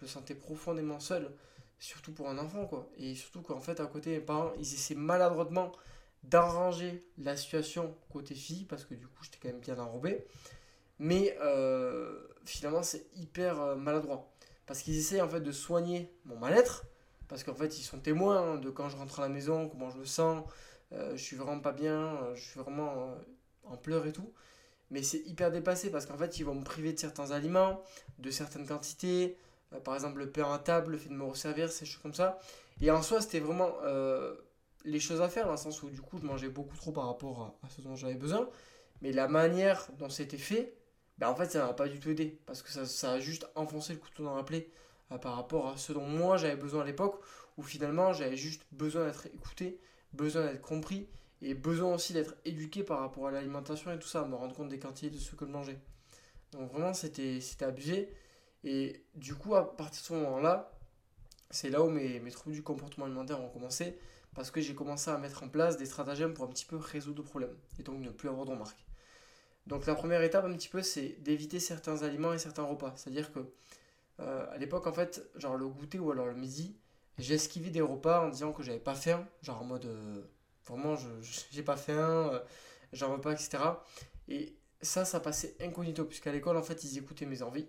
Je 0.00 0.06
me 0.06 0.08
sentais 0.08 0.34
profondément 0.34 0.98
seul 0.98 1.30
surtout 1.80 2.12
pour 2.12 2.28
un 2.28 2.38
enfant 2.38 2.66
quoi. 2.66 2.88
Et 2.98 3.14
surtout 3.14 3.42
qu'en 3.42 3.60
fait 3.60 3.80
à 3.80 3.86
côté 3.86 4.10
mes 4.10 4.20
parents 4.20 4.52
ils 4.58 4.74
essaient 4.74 4.94
maladroitement 4.94 5.72
d'arranger 6.22 7.04
la 7.18 7.36
situation 7.36 7.96
côté 8.10 8.34
fille 8.34 8.64
parce 8.64 8.84
que 8.84 8.94
du 8.94 9.06
coup 9.06 9.24
j'étais 9.24 9.38
quand 9.42 9.48
même 9.48 9.60
bien 9.60 9.78
enrobé. 9.78 10.24
Mais 10.98 11.36
euh, 11.40 12.28
finalement 12.44 12.82
c'est 12.82 13.06
hyper 13.16 13.60
euh, 13.60 13.76
maladroit. 13.76 14.30
Parce 14.66 14.82
qu'ils 14.82 14.96
essaient 14.98 15.20
en 15.20 15.28
fait 15.28 15.40
de 15.40 15.52
soigner 15.52 16.12
mon 16.26 16.36
mal-être 16.36 16.84
parce 17.28 17.42
qu'en 17.42 17.54
fait 17.54 17.78
ils 17.78 17.82
sont 17.82 17.98
témoins 17.98 18.54
hein, 18.54 18.56
de 18.56 18.70
quand 18.70 18.88
je 18.88 18.96
rentre 18.96 19.20
à 19.20 19.22
la 19.22 19.28
maison 19.28 19.68
comment 19.68 19.90
je 19.90 19.98
me 19.98 20.04
sens 20.04 20.44
euh, 20.92 21.12
je 21.16 21.22
suis 21.22 21.36
vraiment 21.36 21.60
pas 21.60 21.72
bien 21.72 22.18
je 22.34 22.42
suis 22.42 22.60
vraiment 22.60 23.14
en 23.64 23.76
pleurs 23.76 24.06
et 24.06 24.12
tout. 24.12 24.32
Mais 24.90 25.02
c'est 25.02 25.20
hyper 25.20 25.50
dépassé 25.50 25.90
parce 25.90 26.04
qu'en 26.04 26.18
fait 26.18 26.38
ils 26.38 26.44
vont 26.44 26.54
me 26.54 26.64
priver 26.64 26.92
de 26.92 26.98
certains 26.98 27.30
aliments 27.30 27.82
de 28.18 28.30
certaines 28.30 28.66
quantités 28.66 29.36
euh, 29.36 29.49
par 29.78 29.94
exemple, 29.94 30.18
le 30.18 30.30
pain 30.30 30.52
à 30.52 30.58
table, 30.58 30.92
le 30.92 30.98
fait 30.98 31.08
de 31.08 31.14
me 31.14 31.24
resservir, 31.24 31.70
ces 31.70 31.86
choses 31.86 32.02
comme 32.02 32.14
ça. 32.14 32.38
Et 32.80 32.90
en 32.90 33.02
soi, 33.02 33.20
c'était 33.20 33.40
vraiment 33.40 33.72
euh, 33.84 34.34
les 34.84 35.00
choses 35.00 35.20
à 35.20 35.28
faire, 35.28 35.46
dans 35.46 35.52
le 35.52 35.56
sens 35.56 35.82
où 35.82 35.90
du 35.90 36.00
coup, 36.00 36.18
je 36.18 36.26
mangeais 36.26 36.48
beaucoup 36.48 36.76
trop 36.76 36.92
par 36.92 37.06
rapport 37.06 37.56
à, 37.62 37.68
ce 37.68 37.80
dont 37.80 37.94
j'avais 37.94 38.14
besoin. 38.14 38.48
Mais 39.02 39.12
la 39.12 39.28
manière 39.28 39.88
dont 39.98 40.08
c'était 40.08 40.38
fait, 40.38 40.74
ben, 41.18 41.28
en 41.28 41.34
fait, 41.34 41.50
ça 41.50 41.66
m'a 41.66 41.74
pas 41.74 41.88
du 41.88 42.00
tout 42.00 42.10
aidé. 42.10 42.40
Parce 42.46 42.62
que 42.62 42.70
ça, 42.70 42.84
ça, 42.84 43.12
a 43.12 43.20
juste 43.20 43.48
enfoncé 43.54 43.92
le 43.92 43.98
couteau 43.98 44.24
dans 44.24 44.36
la 44.36 44.42
plaie 44.42 44.68
euh, 45.12 45.18
par 45.18 45.36
rapport 45.36 45.68
à 45.68 45.76
ce 45.76 45.92
dont 45.92 46.06
moi 46.06 46.36
j'avais 46.36 46.56
besoin 46.56 46.82
à 46.82 46.86
l'époque, 46.86 47.20
où 47.56 47.62
finalement 47.62 48.12
j'avais 48.12 48.36
juste 48.36 48.62
besoin 48.72 49.06
d'être 49.06 49.26
écouté, 49.26 49.78
besoin 50.12 50.46
d'être 50.46 50.62
compris, 50.62 51.08
et 51.42 51.54
besoin 51.54 51.94
aussi 51.94 52.12
d'être 52.12 52.34
éduqué 52.44 52.82
par 52.82 53.00
rapport 53.00 53.26
à 53.28 53.30
l'alimentation 53.30 53.92
et 53.92 53.98
tout 53.98 54.08
ça, 54.08 54.24
me 54.24 54.34
rendre 54.34 54.54
compte 54.54 54.68
des 54.68 54.78
quantités 54.78 55.10
de 55.10 55.18
ce 55.18 55.34
que 55.34 55.46
je 55.46 55.50
mangeais. 55.50 55.78
Donc 56.52 56.70
vraiment, 56.72 56.92
c'était 56.92 57.40
abusé. 57.60 58.12
Et 58.64 59.04
du 59.14 59.34
coup, 59.34 59.54
à 59.54 59.76
partir 59.76 60.02
de 60.02 60.06
ce 60.06 60.12
moment-là, 60.14 60.72
c'est 61.50 61.70
là 61.70 61.82
où 61.82 61.90
mes, 61.90 62.20
mes, 62.20 62.30
troubles 62.30 62.54
du 62.54 62.62
comportement 62.62 63.06
alimentaire 63.06 63.40
ont 63.40 63.48
commencé, 63.48 63.98
parce 64.34 64.50
que 64.50 64.60
j'ai 64.60 64.74
commencé 64.74 65.10
à 65.10 65.18
mettre 65.18 65.42
en 65.42 65.48
place 65.48 65.76
des 65.76 65.86
stratagèmes 65.86 66.34
pour 66.34 66.44
un 66.44 66.48
petit 66.48 66.66
peu 66.66 66.76
résoudre 66.76 67.18
le 67.18 67.24
problème, 67.24 67.56
et 67.78 67.82
donc 67.82 68.00
ne 68.00 68.10
plus 68.10 68.28
avoir 68.28 68.46
de 68.46 68.50
remarques. 68.52 68.84
Donc 69.66 69.86
la 69.86 69.94
première 69.94 70.22
étape, 70.22 70.44
un 70.44 70.52
petit 70.54 70.68
peu, 70.68 70.82
c'est 70.82 71.20
d'éviter 71.20 71.60
certains 71.60 72.02
aliments 72.02 72.32
et 72.32 72.38
certains 72.38 72.64
repas. 72.64 72.92
C'est-à-dire 72.96 73.32
que, 73.32 73.40
euh, 74.20 74.46
à 74.50 74.58
l'époque, 74.58 74.86
en 74.86 74.92
fait, 74.92 75.22
genre 75.36 75.56
le 75.56 75.68
goûter 75.68 75.98
ou 75.98 76.10
alors 76.10 76.26
le 76.26 76.34
midi, 76.34 76.76
j'esquivais 77.18 77.70
des 77.70 77.80
repas 77.80 78.26
en 78.26 78.28
disant 78.28 78.52
que 78.52 78.62
j'avais 78.62 78.80
pas 78.80 78.94
faim, 78.94 79.26
genre 79.42 79.60
en 79.62 79.64
mode, 79.64 79.84
euh, 79.86 80.22
vraiment, 80.66 80.96
je 80.96 81.08
j'ai 81.52 81.62
pas 81.62 81.76
faim, 81.76 82.30
euh, 82.32 82.40
j'en 82.92 83.14
veux 83.14 83.20
pas, 83.20 83.32
etc. 83.32 83.58
Et 84.28 84.56
ça, 84.82 85.04
ça 85.04 85.20
passait 85.20 85.56
incognito, 85.60 86.04
puisqu'à 86.04 86.32
l'école, 86.32 86.56
en 86.56 86.62
fait, 86.62 86.84
ils 86.84 86.98
écoutaient 86.98 87.26
mes 87.26 87.42
envies. 87.42 87.68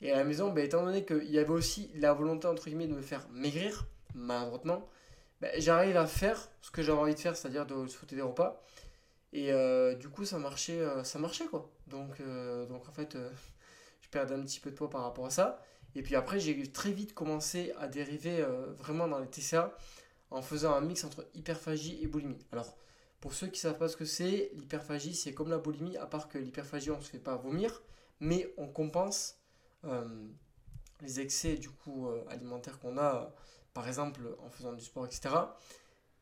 Et 0.00 0.12
à 0.12 0.16
la 0.16 0.24
maison, 0.24 0.50
bah, 0.50 0.62
étant 0.62 0.84
donné 0.84 1.04
qu'il 1.04 1.30
y 1.30 1.38
avait 1.38 1.50
aussi 1.50 1.90
la 1.94 2.12
volonté, 2.12 2.46
entre 2.46 2.64
guillemets, 2.66 2.86
de 2.86 2.94
me 2.94 3.02
faire 3.02 3.26
maigrir, 3.30 3.86
maladroitement, 4.14 4.88
bah, 5.40 5.48
j'arrive 5.58 5.96
à 5.96 6.06
faire 6.06 6.48
ce 6.60 6.70
que 6.70 6.82
j'avais 6.82 6.98
envie 6.98 7.14
de 7.14 7.20
faire, 7.20 7.36
c'est-à-dire 7.36 7.66
de 7.66 7.86
sauter 7.86 8.16
des 8.16 8.22
repas. 8.22 8.62
Et 9.32 9.52
euh, 9.52 9.94
du 9.94 10.08
coup, 10.08 10.24
ça 10.24 10.38
marchait, 10.38 10.80
euh, 10.80 11.04
ça 11.04 11.18
marchait 11.18 11.46
quoi. 11.46 11.70
Donc, 11.88 12.20
euh, 12.20 12.66
donc 12.66 12.88
en 12.88 12.92
fait, 12.92 13.16
je 14.00 14.08
perdais 14.08 14.34
un 14.34 14.42
petit 14.42 14.60
peu 14.60 14.70
de 14.70 14.76
poids 14.76 14.90
par 14.90 15.02
rapport 15.02 15.26
à 15.26 15.30
ça. 15.30 15.62
Et 15.94 16.02
puis 16.02 16.14
après, 16.14 16.38
j'ai 16.40 16.70
très 16.72 16.90
vite 16.90 17.14
commencé 17.14 17.72
à 17.78 17.88
dériver 17.88 18.44
vraiment 18.76 19.08
dans 19.08 19.18
les 19.18 19.28
TCA 19.28 19.74
en 20.30 20.42
faisant 20.42 20.74
un 20.74 20.82
mix 20.82 21.04
entre 21.04 21.26
hyperphagie 21.34 21.98
et 22.02 22.06
boulimie. 22.06 22.44
Alors, 22.52 22.76
pour 23.20 23.32
ceux 23.32 23.46
qui 23.46 23.54
ne 23.54 23.70
savent 23.70 23.78
pas 23.78 23.88
ce 23.88 23.96
que 23.96 24.04
c'est, 24.04 24.50
l'hyperphagie, 24.54 25.14
c'est 25.14 25.32
comme 25.32 25.48
la 25.48 25.56
boulimie, 25.56 25.96
à 25.96 26.06
part 26.06 26.28
que 26.28 26.36
l'hyperphagie, 26.36 26.90
on 26.90 26.98
ne 26.98 27.02
se 27.02 27.08
fait 27.08 27.18
pas 27.18 27.36
vomir, 27.36 27.82
mais 28.20 28.52
on 28.58 28.66
compense 28.68 29.35
les 31.00 31.20
excès 31.20 31.56
du 31.56 31.70
coup 31.70 32.08
euh, 32.08 32.24
alimentaires 32.28 32.78
qu'on 32.78 32.98
a, 32.98 33.32
par 33.74 33.86
exemple 33.86 34.20
en 34.44 34.50
faisant 34.50 34.72
du 34.72 34.84
sport, 34.84 35.06
etc. 35.06 35.34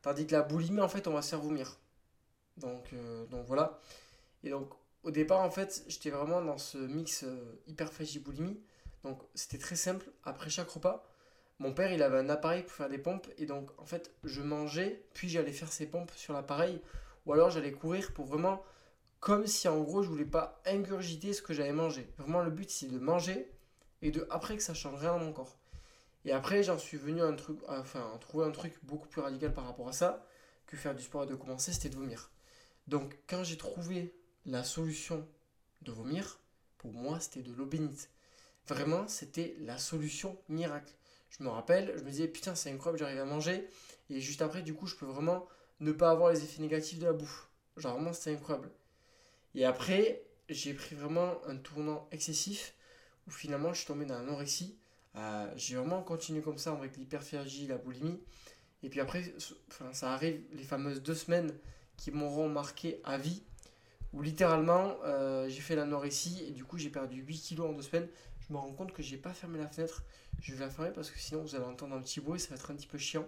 Tandis 0.01 0.27
que 0.27 0.33
la 0.33 0.41
boulimie, 0.41 0.81
en 0.81 0.89
fait, 0.89 1.07
on 1.07 1.13
va 1.13 1.21
se 1.21 1.29
faire 1.29 1.41
vomir. 1.41 1.77
Donc, 2.57 2.93
euh, 2.93 3.25
donc 3.27 3.45
voilà. 3.47 3.79
Et 4.43 4.49
donc, 4.49 4.69
au 5.03 5.11
départ, 5.11 5.41
en 5.41 5.49
fait, 5.49 5.83
j'étais 5.87 6.09
vraiment 6.09 6.41
dans 6.41 6.57
ce 6.57 6.77
mix 6.77 7.25
hyperphagie-boulimie. 7.67 8.59
Donc, 9.03 9.21
c'était 9.33 9.57
très 9.57 9.75
simple. 9.75 10.11
Après 10.23 10.49
chaque 10.49 10.69
repas, 10.69 11.03
mon 11.59 11.73
père, 11.73 11.91
il 11.91 12.03
avait 12.03 12.19
un 12.19 12.29
appareil 12.29 12.63
pour 12.63 12.73
faire 12.73 12.89
des 12.89 12.97
pompes. 12.97 13.27
Et 13.37 13.45
donc, 13.45 13.69
en 13.79 13.85
fait, 13.85 14.11
je 14.23 14.41
mangeais, 14.41 15.05
puis 15.13 15.29
j'allais 15.29 15.53
faire 15.53 15.71
ces 15.71 15.85
pompes 15.87 16.11
sur 16.15 16.33
l'appareil. 16.33 16.81
Ou 17.25 17.33
alors, 17.33 17.49
j'allais 17.49 17.71
courir 17.71 18.13
pour 18.13 18.25
vraiment 18.25 18.63
comme 19.25 19.47
si 19.47 19.67
en 19.67 19.81
gros 19.81 20.03
je 20.03 20.09
voulais 20.09 20.23
pas 20.23 20.61
ingurgiter 20.67 21.33
ce 21.33 21.41
que 21.41 21.51
j'avais 21.51 21.71
mangé. 21.71 22.07
Vraiment 22.19 22.43
le 22.43 22.51
but 22.51 22.69
c'est 22.69 22.85
de 22.85 22.99
manger 22.99 23.49
et 24.01 24.11
de 24.11 24.27
après 24.29 24.57
que 24.57 24.63
ça 24.63 24.73
change 24.73 24.99
rien 24.99 25.11
dans 25.11 25.19
mon 25.19 25.33
corps. 25.33 25.57
Et 26.25 26.31
après 26.31 26.63
j'en 26.63 26.77
suis 26.77 26.97
venu 26.97 27.21
à 27.21 27.25
un 27.25 27.35
truc, 27.35 27.59
enfin 27.67 28.17
trouver 28.21 28.45
un 28.45 28.51
truc 28.51 28.73
beaucoup 28.83 29.07
plus 29.07 29.21
radical 29.21 29.53
par 29.53 29.65
rapport 29.65 29.87
à 29.87 29.93
ça 29.93 30.25
que 30.65 30.77
faire 30.77 30.95
du 30.95 31.03
sport 31.03 31.23
et 31.23 31.27
de 31.27 31.35
commencer, 31.35 31.71
c'était 31.71 31.89
de 31.89 31.95
vomir. 31.95 32.31
Donc 32.87 33.17
quand 33.27 33.43
j'ai 33.43 33.57
trouvé 33.57 34.15
la 34.45 34.63
solution 34.63 35.27
de 35.81 35.91
vomir, 35.91 36.39
pour 36.77 36.93
moi 36.93 37.19
c'était 37.19 37.43
de 37.43 37.53
l'eau 37.53 37.65
bénite. 37.65 38.09
Vraiment 38.67 39.07
c'était 39.07 39.55
la 39.59 39.77
solution 39.77 40.37
miracle. 40.49 40.93
Je 41.29 41.43
me 41.43 41.49
rappelle, 41.49 41.93
je 41.97 42.03
me 42.03 42.09
disais 42.09 42.27
putain 42.27 42.55
c'est 42.55 42.71
incroyable, 42.71 42.99
j'arrive 42.99 43.19
à 43.19 43.25
manger 43.25 43.67
et 44.09 44.19
juste 44.21 44.41
après 44.41 44.61
du 44.61 44.73
coup 44.73 44.87
je 44.87 44.95
peux 44.95 45.05
vraiment 45.05 45.47
ne 45.79 45.91
pas 45.91 46.09
avoir 46.09 46.31
les 46.31 46.43
effets 46.43 46.61
négatifs 46.61 46.99
de 46.99 47.05
la 47.05 47.13
bouffe. 47.13 47.49
Genre 47.77 47.93
vraiment 47.93 48.13
c'était 48.13 48.31
incroyable. 48.31 48.71
Et 49.55 49.63
après, 49.65 50.21
j'ai 50.49 50.73
pris 50.73 50.95
vraiment 50.95 51.43
un 51.47 51.57
tournant 51.57 52.07
excessif 52.11 52.75
où 53.27 53.31
finalement 53.31 53.73
je 53.73 53.79
suis 53.79 53.87
tombé 53.87 54.05
dans 54.05 54.15
l'anorexie. 54.15 54.77
Euh, 55.15 55.47
j'ai 55.55 55.75
vraiment 55.75 56.01
continué 56.01 56.41
comme 56.41 56.57
ça 56.57 56.71
avec 56.71 56.97
l'hyperphagie, 56.97 57.67
la 57.67 57.77
boulimie. 57.77 58.19
Et 58.83 58.89
puis 58.89 58.99
après, 58.99 59.23
enfin, 59.69 59.91
ça 59.93 60.13
arrive 60.13 60.41
les 60.53 60.63
fameuses 60.63 61.01
deux 61.01 61.15
semaines 61.15 61.53
qui 61.97 62.11
m'auront 62.11 62.49
marqué 62.49 62.99
à 63.03 63.17
vie, 63.17 63.41
où 64.13 64.21
littéralement 64.21 64.95
euh, 65.05 65.47
j'ai 65.47 65.61
fait 65.61 65.75
l'anorexie 65.75 66.43
et 66.47 66.51
du 66.51 66.65
coup 66.65 66.77
j'ai 66.77 66.89
perdu 66.89 67.21
8 67.21 67.39
kilos 67.39 67.69
en 67.69 67.73
deux 67.73 67.81
semaines. 67.81 68.07
Je 68.47 68.53
me 68.53 68.59
rends 68.59 68.73
compte 68.73 68.93
que 68.93 69.01
j'ai 69.01 69.17
pas 69.17 69.33
fermé 69.33 69.57
la 69.57 69.67
fenêtre. 69.67 70.03
Je 70.41 70.53
vais 70.53 70.59
la 70.59 70.69
fermer 70.69 70.91
parce 70.91 71.09
que 71.09 71.17
sinon 71.17 71.41
vous 71.41 71.55
allez 71.55 71.65
entendre 71.65 71.95
un 71.95 72.01
petit 72.01 72.19
bruit, 72.19 72.39
ça 72.39 72.49
va 72.49 72.55
être 72.55 72.69
un 72.69 72.75
petit 72.75 72.87
peu 72.87 72.97
chiant. 72.97 73.25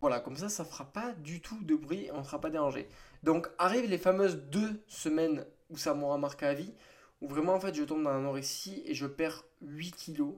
Voilà, 0.00 0.20
comme 0.20 0.36
ça, 0.36 0.48
ça 0.48 0.64
fera 0.64 0.84
pas 0.84 1.12
du 1.14 1.40
tout 1.40 1.62
de 1.62 1.74
bruit, 1.74 2.08
on 2.12 2.20
ne 2.20 2.24
sera 2.24 2.40
pas 2.40 2.50
dérangé. 2.50 2.88
Donc 3.22 3.48
arrivent 3.58 3.90
les 3.90 3.98
fameuses 3.98 4.36
deux 4.36 4.82
semaines 4.86 5.44
où 5.68 5.76
ça 5.76 5.94
m'aura 5.94 6.18
marqué 6.18 6.46
à 6.46 6.54
vie, 6.54 6.72
où 7.20 7.28
vraiment 7.28 7.54
en 7.54 7.60
fait 7.60 7.74
je 7.74 7.84
tombe 7.84 8.02
dans 8.02 8.10
l'anorexie 8.10 8.82
et 8.86 8.94
je 8.94 9.06
perds 9.06 9.44
8 9.62 9.92
kilos 9.92 10.34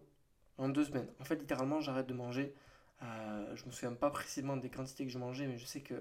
en 0.58 0.68
deux 0.68 0.84
semaines. 0.84 1.08
En 1.20 1.24
fait 1.24 1.36
littéralement 1.36 1.80
j'arrête 1.80 2.06
de 2.06 2.14
manger. 2.14 2.54
Euh, 3.02 3.56
je 3.56 3.64
me 3.66 3.70
souviens 3.70 3.94
pas 3.94 4.10
précisément 4.10 4.56
des 4.56 4.70
quantités 4.70 5.04
que 5.04 5.10
je 5.10 5.18
mangeais, 5.18 5.46
mais 5.46 5.58
je 5.58 5.66
sais 5.66 5.80
que 5.80 5.94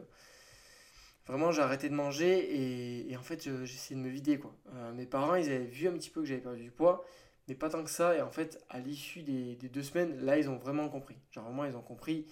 vraiment 1.27 1.51
j'ai 1.51 1.61
arrêté 1.61 1.89
de 1.89 1.93
manger 1.93 3.09
et, 3.09 3.15
en 3.17 3.21
fait 3.21 3.41
j'essayais 3.65 3.99
de 3.99 4.05
me 4.05 4.09
vider 4.09 4.39
quoi. 4.39 4.55
Euh, 4.73 4.91
mes 4.93 5.05
parents 5.05 5.35
ils 5.35 5.45
avaient 5.45 5.65
vu 5.65 5.87
un 5.87 5.93
petit 5.93 6.09
peu 6.09 6.21
que 6.21 6.27
j'avais 6.27 6.41
perdu 6.41 6.63
du 6.63 6.71
poids, 6.71 7.05
mais 7.47 7.55
pas 7.55 7.69
tant 7.69 7.83
que 7.83 7.89
ça. 7.89 8.15
Et 8.15 8.21
en 8.21 8.31
fait 8.31 8.63
à 8.69 8.79
l'issue 8.79 9.23
des, 9.23 9.55
deux 9.55 9.83
semaines, 9.83 10.19
là 10.23 10.37
ils 10.37 10.49
ont 10.49 10.57
vraiment 10.57 10.89
compris. 10.89 11.15
Genre 11.31 11.43
vraiment 11.45 11.65
ils 11.65 11.75
ont 11.75 11.81
compris. 11.81 12.27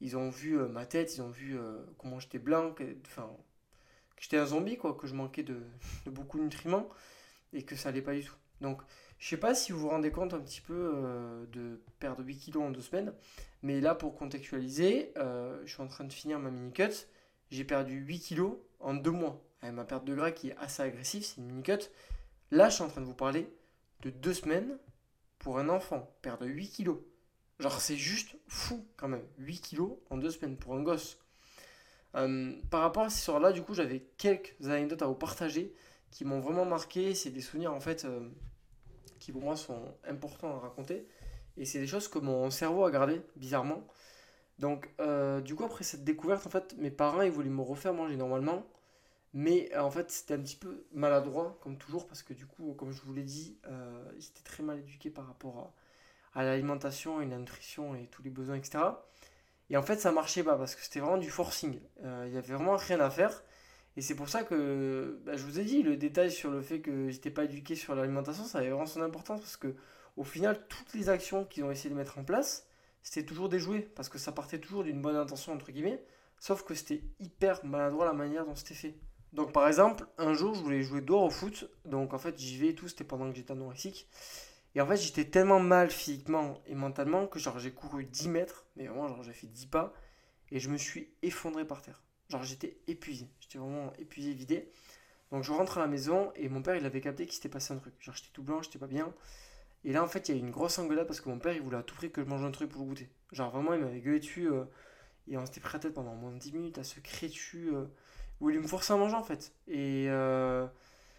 Ils 0.00 0.16
ont 0.16 0.28
vu 0.28 0.58
euh, 0.58 0.68
ma 0.68 0.84
tête, 0.84 1.16
ils 1.16 1.22
ont 1.22 1.30
vu 1.30 1.58
euh, 1.58 1.78
comment 1.98 2.20
j'étais 2.20 2.38
blanc, 2.38 2.74
enfin 3.06 3.30
que 4.16 4.22
j'étais 4.22 4.38
un 4.38 4.46
zombie, 4.46 4.76
quoi, 4.76 4.94
que 4.94 5.06
je 5.06 5.14
manquais 5.14 5.42
de, 5.42 5.62
beaucoup 6.06 6.38
de 6.38 6.44
nutriments 6.44 6.88
et 7.56 7.64
que 7.64 7.76
ça 7.76 7.88
allait 7.88 8.02
pas 8.02 8.14
du 8.14 8.24
tout. 8.24 8.34
Donc, 8.60 8.82
je 9.18 9.28
sais 9.28 9.36
pas 9.36 9.54
si 9.54 9.72
vous 9.72 9.78
vous 9.80 9.88
rendez 9.88 10.10
compte 10.10 10.34
un 10.34 10.40
petit 10.40 10.60
peu 10.60 10.92
euh, 10.94 11.46
de 11.46 11.80
perdre 11.98 12.22
8 12.22 12.36
kilos 12.36 12.62
en 12.62 12.70
deux 12.70 12.82
semaines, 12.82 13.12
mais 13.62 13.80
là, 13.80 13.94
pour 13.94 14.14
contextualiser, 14.14 15.12
euh, 15.16 15.60
je 15.64 15.72
suis 15.72 15.82
en 15.82 15.88
train 15.88 16.04
de 16.04 16.12
finir 16.12 16.38
ma 16.38 16.50
mini-cut. 16.50 16.92
J'ai 17.50 17.64
perdu 17.64 17.94
8 17.94 18.20
kilos 18.20 18.56
en 18.80 18.94
deux 18.94 19.10
mois. 19.10 19.42
Avec 19.62 19.74
ma 19.74 19.84
perte 19.84 20.04
de 20.04 20.14
gras 20.14 20.30
qui 20.32 20.50
est 20.50 20.56
assez 20.58 20.82
agressive, 20.82 21.24
c'est 21.24 21.38
une 21.38 21.46
mini-cut. 21.46 21.90
Là, 22.50 22.68
je 22.68 22.74
suis 22.74 22.84
en 22.84 22.88
train 22.88 23.00
de 23.00 23.06
vous 23.06 23.14
parler 23.14 23.48
de 24.02 24.10
deux 24.10 24.34
semaines 24.34 24.78
pour 25.38 25.58
un 25.58 25.68
enfant. 25.68 26.14
Perdre 26.22 26.46
8 26.46 26.68
kilos. 26.68 26.98
Genre, 27.58 27.80
c'est 27.80 27.96
juste 27.96 28.36
fou 28.48 28.86
quand 28.96 29.08
même. 29.08 29.24
8 29.38 29.60
kilos 29.60 29.92
en 30.10 30.18
deux 30.18 30.30
semaines 30.30 30.56
pour 30.56 30.74
un 30.74 30.82
gosse. 30.82 31.18
Euh, 32.14 32.54
par 32.70 32.82
rapport 32.82 33.04
à 33.04 33.10
ces 33.10 33.18
histoires-là, 33.18 33.52
du 33.52 33.62
coup, 33.62 33.74
j'avais 33.74 34.00
quelques 34.18 34.54
anecdotes 34.62 35.02
à 35.02 35.06
vous 35.06 35.14
partager 35.14 35.74
qui 36.10 36.24
m'ont 36.24 36.40
vraiment 36.40 36.64
marqué. 36.64 37.14
C'est 37.14 37.30
des 37.30 37.40
souvenirs, 37.40 37.72
en 37.72 37.80
fait, 37.80 38.04
euh, 38.04 38.28
qui 39.18 39.32
pour 39.32 39.42
moi 39.42 39.56
sont 39.56 39.94
importants 40.06 40.56
à 40.56 40.60
raconter. 40.60 41.06
Et 41.56 41.64
c'est 41.64 41.78
des 41.78 41.86
choses 41.86 42.08
que 42.08 42.18
mon 42.18 42.50
cerveau 42.50 42.84
a 42.84 42.90
gardé, 42.90 43.22
bizarrement. 43.36 43.86
Donc, 44.58 44.90
euh, 45.00 45.40
du 45.40 45.54
coup, 45.54 45.64
après 45.64 45.84
cette 45.84 46.04
découverte, 46.04 46.46
en 46.46 46.50
fait, 46.50 46.76
mes 46.78 46.90
parents, 46.90 47.22
ils 47.22 47.30
voulaient 47.30 47.50
me 47.50 47.62
refaire 47.62 47.94
manger 47.94 48.16
normalement. 48.16 48.66
Mais 49.34 49.70
euh, 49.74 49.80
en 49.80 49.90
fait, 49.90 50.10
c'était 50.10 50.34
un 50.34 50.40
petit 50.40 50.56
peu 50.56 50.86
maladroit, 50.92 51.58
comme 51.62 51.76
toujours, 51.76 52.06
parce 52.06 52.22
que 52.22 52.32
du 52.34 52.46
coup, 52.46 52.74
comme 52.74 52.92
je 52.92 53.02
vous 53.02 53.12
l'ai 53.12 53.22
dit, 53.22 53.58
ils 54.16 54.26
étaient 54.26 54.44
très 54.44 54.62
mal 54.62 54.78
éduqués 54.78 55.10
par 55.10 55.26
rapport 55.26 55.74
à, 56.34 56.40
à 56.40 56.44
l'alimentation 56.44 57.20
et 57.20 57.26
la 57.26 57.38
nutrition 57.38 57.94
et 57.94 58.06
tous 58.06 58.22
les 58.22 58.30
besoins, 58.30 58.56
etc. 58.56 58.78
Et 59.68 59.76
en 59.76 59.82
fait, 59.82 59.98
ça 59.98 60.12
marchait 60.12 60.44
pas, 60.44 60.56
parce 60.56 60.74
que 60.74 60.82
c'était 60.82 61.00
vraiment 61.00 61.18
du 61.18 61.30
forcing. 61.30 61.80
Il 62.02 62.32
y 62.32 62.38
avait 62.38 62.54
vraiment 62.54 62.76
rien 62.76 63.00
à 63.00 63.10
faire. 63.10 63.42
Et 63.96 64.02
c'est 64.02 64.14
pour 64.14 64.28
ça 64.28 64.44
que 64.44 65.20
bah, 65.24 65.36
je 65.36 65.44
vous 65.44 65.58
ai 65.58 65.64
dit, 65.64 65.82
le 65.82 65.96
détail 65.96 66.30
sur 66.30 66.50
le 66.50 66.60
fait 66.60 66.80
que 66.80 67.08
j'étais 67.08 67.30
pas 67.30 67.44
éduqué 67.44 67.74
sur 67.74 67.94
l'alimentation, 67.94 68.44
ça 68.44 68.58
avait 68.58 68.68
vraiment 68.68 68.86
son 68.86 69.00
importance, 69.00 69.40
parce 69.40 69.56
que 69.56 69.74
au 70.16 70.24
final, 70.24 70.66
toutes 70.68 70.92
les 70.94 71.08
actions 71.08 71.44
qu'ils 71.44 71.64
ont 71.64 71.70
essayé 71.70 71.90
de 71.90 71.94
mettre 71.94 72.18
en 72.18 72.24
place, 72.24 72.66
c'était 73.02 73.24
toujours 73.24 73.48
déjoué, 73.48 73.80
parce 73.80 74.08
que 74.08 74.18
ça 74.18 74.32
partait 74.32 74.58
toujours 74.58 74.84
d'une 74.84 75.00
bonne 75.00 75.16
intention, 75.16 75.52
entre 75.52 75.72
guillemets, 75.72 76.02
sauf 76.38 76.62
que 76.62 76.74
c'était 76.74 77.02
hyper 77.20 77.64
maladroit 77.64 78.04
la 78.04 78.12
manière 78.12 78.44
dont 78.44 78.54
c'était 78.54 78.74
fait. 78.74 78.94
Donc 79.32 79.52
par 79.52 79.66
exemple, 79.66 80.06
un 80.18 80.34
jour 80.34 80.54
je 80.54 80.60
voulais 80.60 80.82
jouer 80.82 81.00
dehors 81.00 81.24
au 81.24 81.30
foot, 81.30 81.70
donc 81.84 82.14
en 82.14 82.18
fait 82.18 82.38
j'y 82.38 82.56
vais 82.58 82.68
et 82.68 82.74
tout, 82.74 82.88
c'était 82.88 83.04
pendant 83.04 83.30
que 83.30 83.36
j'étais 83.36 83.52
anorexique. 83.52 84.08
Et 84.74 84.80
en 84.80 84.86
fait 84.86 84.96
j'étais 84.96 85.24
tellement 85.24 85.60
mal 85.60 85.90
physiquement 85.90 86.62
et 86.66 86.74
mentalement 86.74 87.26
que 87.26 87.38
genre 87.38 87.58
j'ai 87.58 87.72
couru 87.72 88.04
10 88.04 88.28
mètres, 88.28 88.66
mais 88.76 88.86
vraiment 88.86 89.08
genre 89.08 89.22
j'ai 89.22 89.32
fait 89.32 89.46
10 89.46 89.66
pas, 89.66 89.92
et 90.50 90.60
je 90.60 90.70
me 90.70 90.76
suis 90.76 91.10
effondré 91.22 91.66
par 91.66 91.82
terre. 91.82 92.02
Genre 92.28 92.42
j'étais 92.42 92.78
épuisé, 92.86 93.28
j'étais 93.40 93.58
vraiment 93.58 93.92
épuisé, 93.98 94.32
vidé. 94.32 94.68
Donc 95.32 95.42
je 95.44 95.52
rentre 95.52 95.78
à 95.78 95.80
la 95.80 95.86
maison 95.86 96.32
et 96.36 96.48
mon 96.48 96.62
père 96.62 96.76
il 96.76 96.86
avait 96.86 97.00
capté 97.00 97.24
qu'il 97.26 97.34
s'était 97.34 97.48
passé 97.48 97.74
un 97.74 97.78
truc. 97.78 97.94
Genre 98.00 98.14
j'étais 98.14 98.30
tout 98.32 98.42
blanc, 98.42 98.62
j'étais 98.62 98.78
pas 98.78 98.86
bien. 98.86 99.12
Et 99.84 99.92
là 99.92 100.02
en 100.02 100.08
fait 100.08 100.28
il 100.28 100.34
y 100.34 100.38
a 100.38 100.40
eu 100.40 100.44
une 100.44 100.50
grosse 100.50 100.78
engueulade 100.78 101.06
parce 101.06 101.20
que 101.20 101.28
mon 101.28 101.38
père 101.38 101.54
il 101.54 101.62
voulait 101.62 101.76
à 101.78 101.82
tout 101.82 101.94
prix 101.94 102.10
que 102.10 102.22
je 102.22 102.28
mange 102.28 102.44
un 102.44 102.50
truc 102.50 102.70
pour 102.70 102.82
le 102.82 102.88
goûter. 102.88 103.08
Genre 103.32 103.50
vraiment 103.50 103.74
il 103.74 103.80
m'avait 103.80 104.00
gueulé 104.00 104.20
dessus 104.20 104.48
euh, 104.50 104.64
et 105.28 105.36
on 105.36 105.46
s'était 105.46 105.60
pris 105.60 105.78
la 105.82 105.90
pendant 105.90 106.14
moins 106.14 106.32
de 106.32 106.38
10 106.38 106.52
minutes 106.52 106.78
à 106.78 106.84
se 106.84 107.00
crier 107.00 107.28
dessus. 107.28 107.70
euh, 107.74 107.86
il 108.40 108.44
voulait 108.44 108.58
me 108.58 108.66
forcer 108.66 108.92
à 108.92 108.96
manger 108.96 109.14
en 109.14 109.22
fait. 109.22 109.52
Et 109.66 110.06
euh, 110.08 110.66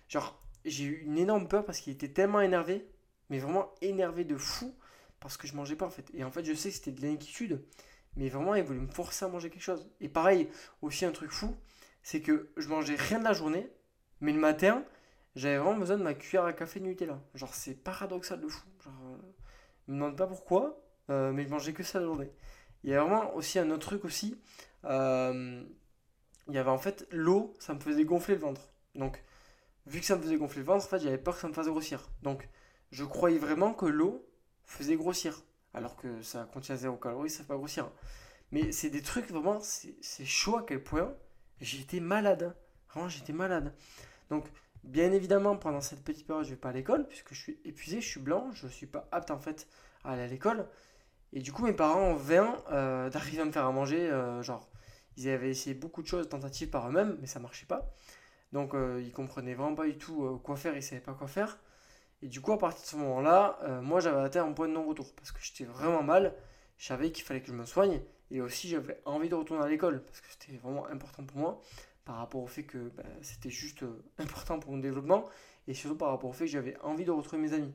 genre, 0.08 0.40
j'ai 0.66 0.84
eu 0.86 1.02
une 1.06 1.18
énorme 1.18 1.48
peur 1.48 1.66
parce 1.66 1.80
qu'il 1.80 1.94
était 1.94 2.10
tellement 2.10 2.42
énervé, 2.42 2.86
mais 3.30 3.40
vraiment 3.40 3.74
énervé 3.82 4.24
de 4.24 4.38
fou, 4.38 4.76
parce 5.20 5.38
que 5.38 5.48
je 5.48 5.56
mangeais 5.56 5.76
pas 5.76 5.86
en 5.86 5.90
fait. 5.90 6.10
Et 6.14 6.24
en 6.24 6.32
fait, 6.32 6.46
je 6.46 6.54
sais 6.54 6.70
que 6.70 6.76
c'était 6.76 6.92
de 6.92 7.02
l'inquiétude, 7.02 7.64
mais 8.18 8.30
vraiment, 8.30 8.56
il 8.56 8.64
voulait 8.64 8.80
me 8.80 8.88
forcer 8.88 9.26
à 9.26 9.28
manger 9.30 9.50
quelque 9.50 9.62
chose. 9.62 9.90
Et 10.02 10.10
pareil, 10.10 10.50
aussi 10.82 11.06
un 11.06 11.12
truc 11.12 11.32
fou, 11.32 11.56
c'est 12.04 12.22
que 12.22 12.52
je 12.58 12.68
mangeais 12.68 12.96
rien 12.96 13.20
de 13.20 13.24
la 13.24 13.34
journée, 13.34 13.70
mais 14.22 14.34
le 14.34 14.40
matin, 14.40 14.84
j'avais 15.36 15.58
vraiment 15.58 15.78
besoin 15.78 15.98
de 15.98 16.04
ma 16.04 16.14
cuillère 16.16 16.46
à 16.46 16.54
café 16.54 16.80
de 16.80 16.86
Nutella. 16.86 17.20
Genre, 17.36 17.54
c'est 17.54 17.76
paradoxal 17.76 18.42
de 18.42 18.48
fou. 18.48 18.66
Genre, 18.84 18.94
euh, 19.06 19.18
je 19.88 19.94
me 19.94 19.98
demande 19.98 20.18
pas 20.18 20.28
pourquoi, 20.28 20.82
euh, 21.10 21.32
mais 21.32 21.44
je 21.44 21.50
mangeais 21.50 21.74
que 21.74 21.84
ça 21.84 22.00
la 22.00 22.06
journée. 22.06 22.32
Il 22.84 22.90
y 22.90 22.96
a 22.96 23.02
vraiment 23.04 23.34
aussi 23.36 23.60
un 23.60 23.70
autre 23.72 23.88
truc 23.88 24.06
aussi. 24.06 24.40
euh, 24.86 25.64
il 26.48 26.54
y 26.54 26.58
avait 26.58 26.70
en 26.70 26.78
fait 26.78 27.06
l'eau, 27.12 27.54
ça 27.60 27.74
me 27.74 27.80
faisait 27.80 28.06
gonfler 28.06 28.36
le 28.36 28.42
ventre. 28.42 28.70
Donc, 28.96 29.22
vu 29.86 30.00
que 30.00 30.06
ça 30.06 30.16
me 30.16 30.22
faisait 30.22 30.38
gonfler 30.38 30.62
le 30.62 30.66
ventre, 30.66 30.86
en 30.86 30.88
fait, 30.88 31.00
j'avais 31.00 31.18
peur 31.18 31.36
que 31.36 31.42
ça 31.42 31.48
me 31.48 31.54
fasse 31.54 31.68
grossir. 31.68 32.10
Donc, 32.24 32.48
je 32.92 33.04
croyais 33.04 33.38
vraiment 33.38 33.74
que 33.74 33.86
l'eau 33.86 34.26
faisait 34.66 34.96
grossir. 34.96 35.44
Alors 35.78 35.96
que 35.96 36.24
ça 36.24 36.50
contient 36.52 36.76
zéro 36.76 36.98
calorie, 36.98 37.30
ça 37.30 37.44
fait 37.44 37.50
pas 37.50 37.56
grossir. 37.56 37.92
Mais 38.52 38.72
c'est 38.72 38.90
des 38.90 39.04
trucs 39.04 39.30
vraiment, 39.30 39.60
c'est 39.60 40.26
chaud 40.26 40.58
à 40.58 40.66
quel 40.66 40.84
point 40.84 41.14
j'étais 41.62 42.00
malade. 42.00 42.56
Vraiment, 42.90 43.10
j'étais 43.10 43.32
malade. 43.32 43.76
Donc, 44.32 44.46
bien 44.84 45.12
évidemment, 45.12 45.56
pendant 45.56 45.82
cette 45.82 46.04
petite 46.04 46.26
période, 46.26 46.46
je 46.46 46.52
vais 46.52 46.56
pas 46.56 46.70
à 46.70 46.74
l'école, 46.74 47.08
puisque 47.08 47.36
je 47.36 47.40
suis 47.40 47.60
épuisé, 47.64 48.02
je 48.02 48.08
suis 48.08 48.20
blanc, 48.20 48.50
je 48.54 48.68
suis 48.68 48.88
pas 48.88 49.08
apte 49.12 49.30
en 49.30 49.40
fait 49.40 49.68
à 50.04 50.14
aller 50.14 50.24
à 50.24 50.28
l'école. 50.28 50.68
Et 51.32 51.42
du 51.42 51.52
coup, 51.52 51.64
mes 51.64 51.74
parents 51.74 52.02
ont 52.02 52.16
vain 52.16 52.58
euh, 52.72 53.12
d'arriver 53.12 53.42
à 53.44 53.46
me 53.46 53.52
faire 53.52 53.66
à 53.66 53.72
manger, 53.72 54.10
euh, 54.10 54.42
genre, 54.42 54.68
ils 55.16 55.30
avaient 55.30 55.52
essayé 55.52 55.76
beaucoup 55.76 56.02
de 56.02 56.08
choses, 56.08 56.28
tentatives 56.28 56.72
par 56.72 56.90
eux-mêmes, 56.90 57.18
mais 57.22 57.28
ça 57.28 57.40
marchait 57.40 57.68
pas. 57.68 57.94
Donc, 58.52 58.74
euh, 58.74 59.00
ils 59.06 59.12
comprenaient 59.12 59.54
vraiment 59.54 59.76
pas 59.76 59.86
du 59.86 59.98
tout 60.00 60.40
quoi 60.44 60.56
faire, 60.56 60.76
ils 60.76 60.82
savaient 60.82 61.02
pas 61.02 61.14
quoi 61.14 61.28
faire. 61.28 61.60
Et 62.22 62.28
du 62.28 62.42
coup, 62.42 62.52
à 62.52 62.58
partir 62.58 62.82
de 62.82 62.88
ce 62.88 62.96
moment-là, 62.98 63.60
euh, 63.64 63.82
moi, 63.82 64.00
j'avais 64.00 64.22
atteint 64.22 64.46
un 64.46 64.54
point 64.54 64.68
de 64.68 64.74
non-retour, 64.74 65.14
parce 65.16 65.32
que 65.32 65.40
j'étais 65.42 65.66
vraiment 65.66 66.02
mal, 66.02 66.34
je 66.78 66.86
savais 66.86 67.12
qu'il 67.12 67.24
fallait 67.24 67.42
que 67.42 67.48
je 67.48 67.54
me 67.54 67.66
soigne, 67.66 68.02
et 68.32 68.42
aussi 68.42 68.68
j'avais 68.68 69.00
envie 69.06 69.30
de 69.30 69.36
retourner 69.36 69.64
à 69.64 69.68
l'école, 69.68 70.04
parce 70.04 70.22
que 70.22 70.28
c'était 70.32 70.58
vraiment 70.58 70.88
important 70.88 71.24
pour 71.24 71.38
moi, 71.38 71.62
par 72.06 72.18
rapport 72.18 72.42
au 72.42 72.48
fait 72.48 72.64
que 72.64 72.90
bah, 72.90 73.04
c'était 73.22 73.50
juste 73.50 73.84
euh, 73.84 74.04
important 74.18 74.60
pour 74.60 74.72
mon 74.72 74.80
développement, 74.80 75.26
et 75.68 75.74
surtout 75.74 75.98
par 75.98 76.10
rapport 76.10 76.30
au 76.30 76.34
fait 76.34 76.46
que 76.46 76.52
j'avais 76.52 76.78
envie 76.82 77.06
de 77.06 77.12
retrouver 77.12 77.42
mes 77.42 77.54
amis. 77.54 77.74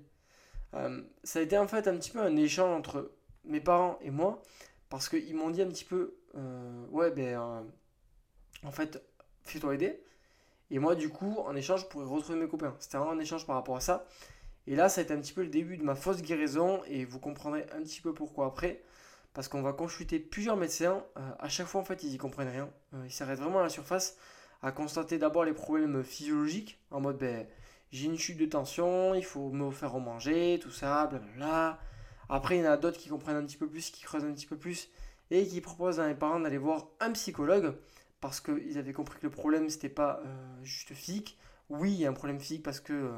Euh, 0.75 1.03
ça 1.23 1.39
a 1.39 1.43
été 1.43 1.57
en 1.59 1.69
fait 1.69 1.87
un 1.87 1.97
petit 1.97 2.11
peu 2.11 2.21
un 2.21 2.37
échange 2.37 2.75
entre 2.75 3.13
mes 3.45 3.61
parents 3.61 3.99
et 4.01 4.11
moi, 4.11 4.43
parce 4.89 5.09
qu'ils 5.09 5.37
m'ont 5.37 5.51
dit 5.51 5.63
un 5.63 5.69
petit 5.69 5.85
peu, 5.85 6.17
ouais, 6.91 7.11
ben, 7.13 7.65
en 8.65 8.71
fait, 8.71 9.03
fais-toi 9.43 9.75
aider. 9.75 10.03
Et 10.73 10.79
moi, 10.79 10.95
du 10.95 11.11
coup, 11.11 11.37
en 11.47 11.55
échange, 11.55 11.83
je 11.83 11.87
pourrais 11.87 12.07
retrouver 12.07 12.39
mes 12.39 12.49
copains. 12.49 12.75
C'était 12.79 12.97
vraiment 12.97 13.13
un 13.13 13.19
échange 13.19 13.47
par 13.47 13.57
rapport 13.57 13.77
à 13.77 13.81
ça. 13.81 14.07
Et 14.67 14.75
là, 14.75 14.89
ça 14.89 15.03
a 15.03 15.05
été 15.05 15.13
un 15.13 15.21
petit 15.21 15.35
peu 15.35 15.43
le 15.43 15.51
début 15.51 15.77
de 15.77 15.83
ma 15.83 15.95
fausse 15.95 16.23
guérison, 16.23 16.81
et 16.87 17.05
vous 17.05 17.19
comprendrez 17.19 17.67
un 17.77 17.83
petit 17.83 18.01
peu 18.01 18.15
pourquoi 18.15 18.47
après. 18.47 18.83
Parce 19.35 19.49
qu'on 19.49 19.61
va 19.61 19.75
consulter 19.75 20.19
plusieurs 20.19 20.57
médecins. 20.57 21.05
Euh, 21.19 21.31
à 21.39 21.51
chaque 21.51 21.67
fois, 21.67 21.83
en 21.83 21.85
fait, 21.85 22.03
ils 22.03 22.15
y 22.15 22.17
comprennent 22.17 22.49
rien. 22.49 22.71
Euh, 22.95 23.03
ils 23.05 23.13
s'arrêtent 23.13 23.41
vraiment 23.41 23.61
à 23.61 23.65
la 23.65 23.69
surface, 23.69 24.17
à 24.63 24.73
constater 24.73 25.19
d'abord 25.19 25.45
les 25.45 25.53
problèmes 25.53 26.03
physiologiques, 26.03 26.81
en 26.91 27.01
mode, 27.01 27.19
ben, 27.19 27.47
j'ai 27.91 28.07
une 28.07 28.17
chute 28.17 28.39
de 28.39 28.47
tension, 28.47 29.15
il 29.15 29.25
faut 29.25 29.51
me 29.51 29.71
faire 29.71 29.99
manger, 29.99 30.59
tout 30.63 30.71
ça, 30.71 31.07
blablabla. 31.07 31.79
Après, 32.31 32.57
il 32.57 32.65
y 32.65 32.67
en 32.67 32.71
a 32.71 32.79
d'autres 32.79 32.99
qui 32.99 33.11
comprennent 33.11 33.37
un 33.37 33.45
petit 33.45 33.59
peu 33.59 33.69
plus, 33.69 33.91
qui 33.91 34.03
creusent 34.03 34.25
un 34.25 34.33
petit 34.33 34.47
peu 34.47 34.57
plus, 34.57 34.89
et 35.31 35.47
qui 35.47 35.61
proposent 35.61 36.01
à 36.01 36.07
mes 36.07 36.15
parents 36.15 36.41
d'aller 36.41 36.57
voir 36.57 36.89
un 37.01 37.11
psychologue, 37.13 37.75
parce 38.23 38.41
qu'ils 38.41 38.79
avaient 38.79 38.93
compris 38.93 39.19
que 39.19 39.27
le 39.27 39.31
problème, 39.31 39.69
c'était 39.69 39.91
pas 39.91 40.21
euh, 40.25 40.65
juste 40.65 40.95
physique. 40.95 41.37
Oui, 41.69 41.93
il 41.93 42.01
y 42.01 42.07
a 42.07 42.09
un 42.09 42.15
problème 42.15 42.39
physique 42.39 42.63
parce 42.63 42.79
que, 42.79 42.93
euh, 42.93 43.11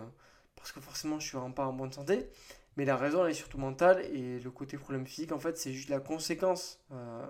parce 0.56 0.72
que 0.72 0.80
forcément, 0.80 1.20
je 1.20 1.28
suis 1.28 1.36
vraiment 1.36 1.52
pas 1.52 1.66
en 1.66 1.74
bonne 1.74 1.92
santé, 1.92 2.30
mais 2.76 2.86
la 2.86 2.96
raison, 2.96 3.22
elle 3.22 3.30
est 3.30 3.34
surtout 3.34 3.58
mentale, 3.58 4.00
et 4.00 4.40
le 4.40 4.50
côté 4.50 4.78
problème 4.78 5.06
physique, 5.06 5.30
en 5.32 5.38
fait, 5.38 5.58
c'est 5.58 5.74
juste 5.74 5.90
la 5.90 6.00
conséquence 6.00 6.80
euh, 6.90 7.26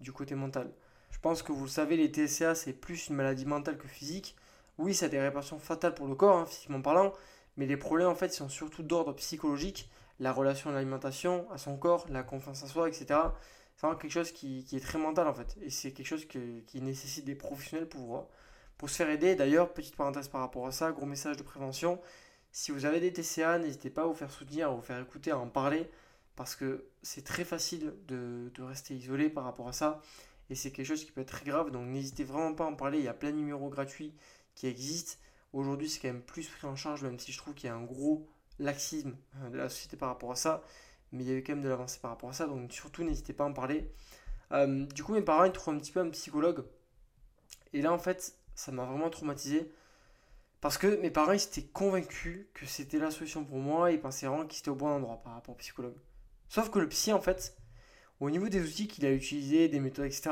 du 0.00 0.12
côté 0.12 0.36
mental. 0.36 0.70
Je 1.10 1.18
pense 1.18 1.42
que 1.42 1.50
vous 1.50 1.64
le 1.64 1.70
savez, 1.70 1.96
les 1.96 2.12
TCA, 2.12 2.54
c'est 2.54 2.72
plus 2.72 3.08
une 3.08 3.16
maladie 3.16 3.46
mentale 3.46 3.78
que 3.78 3.88
physique. 3.88 4.36
Oui, 4.78 4.94
ça 4.94 5.06
a 5.06 5.08
des 5.08 5.20
répercussions 5.20 5.58
fatales 5.58 5.94
pour 5.94 6.06
le 6.06 6.14
corps, 6.14 6.36
hein, 6.36 6.46
physiquement 6.46 6.80
parlant, 6.80 7.12
mais 7.56 7.66
les 7.66 7.76
problèmes, 7.76 8.08
en 8.08 8.14
fait, 8.14 8.32
sont 8.32 8.48
surtout 8.48 8.84
d'ordre 8.84 9.12
psychologique, 9.14 9.90
la 10.20 10.32
relation 10.32 10.70
à 10.70 10.72
l'alimentation, 10.72 11.50
à 11.50 11.58
son 11.58 11.76
corps, 11.76 12.06
la 12.10 12.22
confiance 12.22 12.62
en 12.62 12.68
soi, 12.68 12.88
etc. 12.88 13.18
C'est 13.78 13.86
vraiment 13.86 13.98
quelque 13.98 14.10
chose 14.12 14.32
qui, 14.32 14.64
qui 14.64 14.76
est 14.76 14.80
très 14.80 14.98
mental, 14.98 15.28
en 15.28 15.34
fait, 15.34 15.56
et 15.62 15.70
c'est 15.70 15.92
quelque 15.92 16.06
chose 16.06 16.26
que- 16.26 16.60
qui 16.66 16.82
nécessite 16.82 17.24
des 17.24 17.36
professionnels 17.36 17.88
pour, 17.88 18.28
pour 18.76 18.90
se 18.90 18.96
faire 18.96 19.08
aider. 19.10 19.36
D'ailleurs, 19.36 19.72
petite 19.72 19.94
parenthèse 19.96 20.28
par 20.28 20.40
rapport 20.40 20.66
à 20.66 20.72
ça, 20.72 20.90
gros 20.92 21.06
message 21.06 21.36
de 21.36 21.44
prévention, 21.44 22.00
si 22.52 22.72
vous 22.72 22.84
avez 22.86 23.00
des 23.00 23.12
TCA, 23.12 23.58
n'hésitez 23.58 23.90
pas 23.90 24.02
à 24.02 24.06
vous 24.06 24.14
faire 24.14 24.32
soutenir, 24.32 24.68
à 24.70 24.74
vous 24.74 24.82
faire 24.82 25.00
écouter, 25.00 25.30
à 25.30 25.38
en 25.38 25.48
parler, 25.48 25.88
parce 26.36 26.56
que 26.56 26.86
c'est 27.02 27.24
très 27.24 27.44
facile 27.44 27.94
de, 28.08 28.50
de 28.54 28.62
rester 28.62 28.94
isolé 28.96 29.30
par 29.30 29.44
rapport 29.44 29.68
à 29.68 29.72
ça, 29.72 30.02
et 30.50 30.56
c'est 30.56 30.72
quelque 30.72 30.86
chose 30.86 31.04
qui 31.04 31.12
peut 31.12 31.20
être 31.20 31.28
très 31.30 31.44
grave, 31.44 31.70
donc 31.70 31.86
n'hésitez 31.86 32.24
vraiment 32.24 32.54
pas 32.54 32.64
à 32.64 32.68
en 32.68 32.74
parler, 32.74 32.98
il 32.98 33.04
y 33.04 33.08
a 33.08 33.14
plein 33.14 33.30
de 33.30 33.36
numéros 33.36 33.68
gratuits 33.68 34.12
qui 34.56 34.66
existent. 34.66 35.16
Aujourd'hui, 35.52 35.88
c'est 35.88 36.00
quand 36.00 36.08
même 36.08 36.22
plus 36.22 36.48
pris 36.48 36.66
en 36.66 36.76
charge, 36.76 37.02
même 37.04 37.18
si 37.20 37.32
je 37.32 37.38
trouve 37.38 37.54
qu'il 37.54 37.68
y 37.68 37.70
a 37.72 37.76
un 37.76 37.84
gros 37.84 38.26
laxisme 38.58 39.16
euh, 39.44 39.50
de 39.50 39.56
la 39.56 39.68
société 39.68 39.96
par 39.96 40.08
rapport 40.10 40.32
à 40.32 40.36
ça, 40.36 40.62
mais 41.12 41.24
il 41.24 41.30
y 41.30 41.32
a 41.32 41.36
eu 41.36 41.42
quand 41.42 41.54
même 41.54 41.62
de 41.62 41.68
l'avancée 41.68 41.98
par 42.00 42.10
rapport 42.10 42.30
à 42.30 42.32
ça, 42.32 42.46
donc 42.46 42.72
surtout 42.72 43.04
n'hésitez 43.04 43.32
pas 43.32 43.44
à 43.44 43.48
en 43.48 43.52
parler. 43.52 43.90
Euh, 44.52 44.86
du 44.86 45.02
coup, 45.02 45.12
mes 45.12 45.22
parents, 45.22 45.44
ils 45.44 45.52
trouvent 45.52 45.74
un 45.74 45.78
petit 45.78 45.92
peu 45.92 46.00
un 46.00 46.10
psychologue, 46.10 46.64
et 47.72 47.82
là, 47.82 47.92
en 47.92 47.98
fait, 47.98 48.34
ça 48.54 48.72
m'a 48.72 48.84
vraiment 48.84 49.10
traumatisé. 49.10 49.70
Parce 50.60 50.76
que 50.76 51.00
mes 51.00 51.10
parents, 51.10 51.32
ils 51.32 51.42
étaient 51.42 51.62
convaincus 51.62 52.46
que 52.54 52.66
c'était 52.66 52.98
la 52.98 53.10
solution 53.10 53.44
pour 53.44 53.58
moi 53.58 53.90
et 53.90 53.94
ils 53.94 54.00
pensaient 54.00 54.26
vraiment 54.26 54.46
qu'ils 54.46 54.60
étaient 54.60 54.70
au 54.70 54.74
bon 54.74 54.88
endroit 54.88 55.22
par 55.22 55.34
rapport 55.34 55.54
au 55.54 55.58
psychologue. 55.58 55.94
Sauf 56.48 56.70
que 56.70 56.80
le 56.80 56.88
psy, 56.88 57.12
en 57.12 57.20
fait, 57.20 57.56
au 58.18 58.30
niveau 58.30 58.48
des 58.48 58.60
outils 58.60 58.88
qu'il 58.88 59.06
a 59.06 59.12
utilisés, 59.12 59.68
des 59.68 59.78
méthodes, 59.78 60.06
etc., 60.06 60.30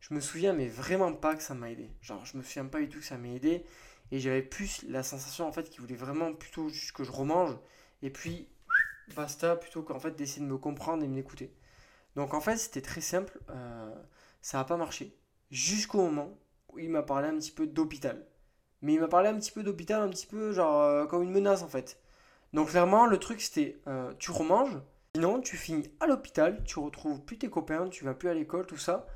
je 0.00 0.14
me 0.14 0.20
souviens, 0.20 0.54
mais 0.54 0.66
vraiment 0.66 1.12
pas 1.12 1.36
que 1.36 1.42
ça 1.42 1.54
m'a 1.54 1.70
aidé. 1.70 1.90
Genre, 2.00 2.24
je 2.24 2.38
me 2.38 2.42
souviens 2.42 2.64
pas 2.64 2.80
du 2.80 2.88
tout 2.88 3.00
que 3.00 3.04
ça 3.04 3.18
m'a 3.18 3.28
aidé. 3.28 3.64
Et 4.12 4.18
j'avais 4.18 4.42
plus 4.42 4.82
la 4.88 5.02
sensation, 5.02 5.46
en 5.46 5.52
fait, 5.52 5.68
qu'il 5.68 5.82
voulait 5.82 5.94
vraiment 5.94 6.32
plutôt 6.32 6.70
juste 6.70 6.92
que 6.92 7.04
je 7.04 7.12
remange. 7.12 7.54
Et 8.00 8.08
puis, 8.08 8.48
basta, 9.14 9.56
plutôt 9.56 9.82
qu'en 9.82 9.98
fait 10.00 10.16
d'essayer 10.16 10.42
de 10.44 10.50
me 10.50 10.58
comprendre 10.58 11.02
et 11.04 11.06
de 11.08 11.12
m'écouter. 11.12 11.54
Donc, 12.16 12.34
en 12.34 12.40
fait, 12.40 12.56
c'était 12.56 12.82
très 12.82 13.00
simple. 13.00 13.38
euh, 13.50 13.94
ça 14.42 14.58
n'a 14.58 14.64
pas 14.64 14.76
marché. 14.76 15.16
Jusqu'au 15.50 15.98
moment 16.02 16.38
où 16.68 16.78
il 16.78 16.90
m'a 16.90 17.02
parlé 17.02 17.28
un 17.28 17.36
petit 17.36 17.52
peu 17.52 17.66
d'hôpital. 17.66 18.26
Mais 18.82 18.94
il 18.94 19.00
m'a 19.00 19.08
parlé 19.08 19.28
un 19.28 19.36
petit 19.38 19.52
peu 19.52 19.62
d'hôpital, 19.62 20.02
un 20.02 20.08
petit 20.08 20.26
peu 20.26 20.52
genre 20.52 20.82
euh, 20.82 21.06
comme 21.06 21.22
une 21.22 21.30
menace 21.32 21.62
en 21.62 21.68
fait. 21.68 22.00
Donc 22.52 22.70
clairement, 22.70 23.06
le 23.06 23.18
truc 23.18 23.40
c'était 23.40 23.80
euh, 23.86 24.12
tu 24.18 24.30
remanges, 24.30 24.78
sinon 25.14 25.40
tu 25.40 25.56
finis 25.56 25.92
à 26.00 26.06
l'hôpital, 26.06 26.62
tu 26.64 26.78
retrouves 26.78 27.20
plus 27.24 27.38
tes 27.38 27.50
copains, 27.50 27.88
tu 27.88 28.04
vas 28.04 28.14
plus 28.14 28.28
à 28.28 28.34
l'école, 28.34 28.66
tout 28.66 28.76
ça. 28.78 29.06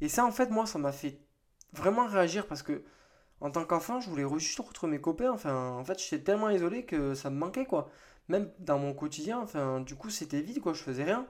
Et 0.00 0.08
ça 0.08 0.24
en 0.24 0.30
fait, 0.32 0.50
moi, 0.50 0.66
ça 0.66 0.78
m'a 0.78 0.92
fait 0.92 1.20
vraiment 1.72 2.06
réagir 2.06 2.46
parce 2.46 2.62
que 2.62 2.84
en 3.40 3.50
tant 3.50 3.64
qu'enfant, 3.64 4.00
je 4.00 4.10
voulais 4.10 4.24
juste 4.38 4.58
retrouver 4.60 4.92
mes 4.92 5.00
copains. 5.00 5.32
Enfin, 5.32 5.70
en 5.72 5.84
fait, 5.84 5.98
j'étais 6.00 6.22
tellement 6.24 6.50
isolé 6.50 6.84
que 6.86 7.14
ça 7.14 7.30
me 7.30 7.36
manquait 7.38 7.66
quoi. 7.66 7.90
Même 8.28 8.50
dans 8.58 8.78
mon 8.78 8.92
quotidien, 8.94 9.40
enfin, 9.40 9.80
du 9.80 9.94
coup, 9.94 10.10
c'était 10.10 10.40
vide 10.40 10.60
quoi, 10.60 10.74
je 10.74 10.82
faisais 10.82 11.04
rien. 11.04 11.26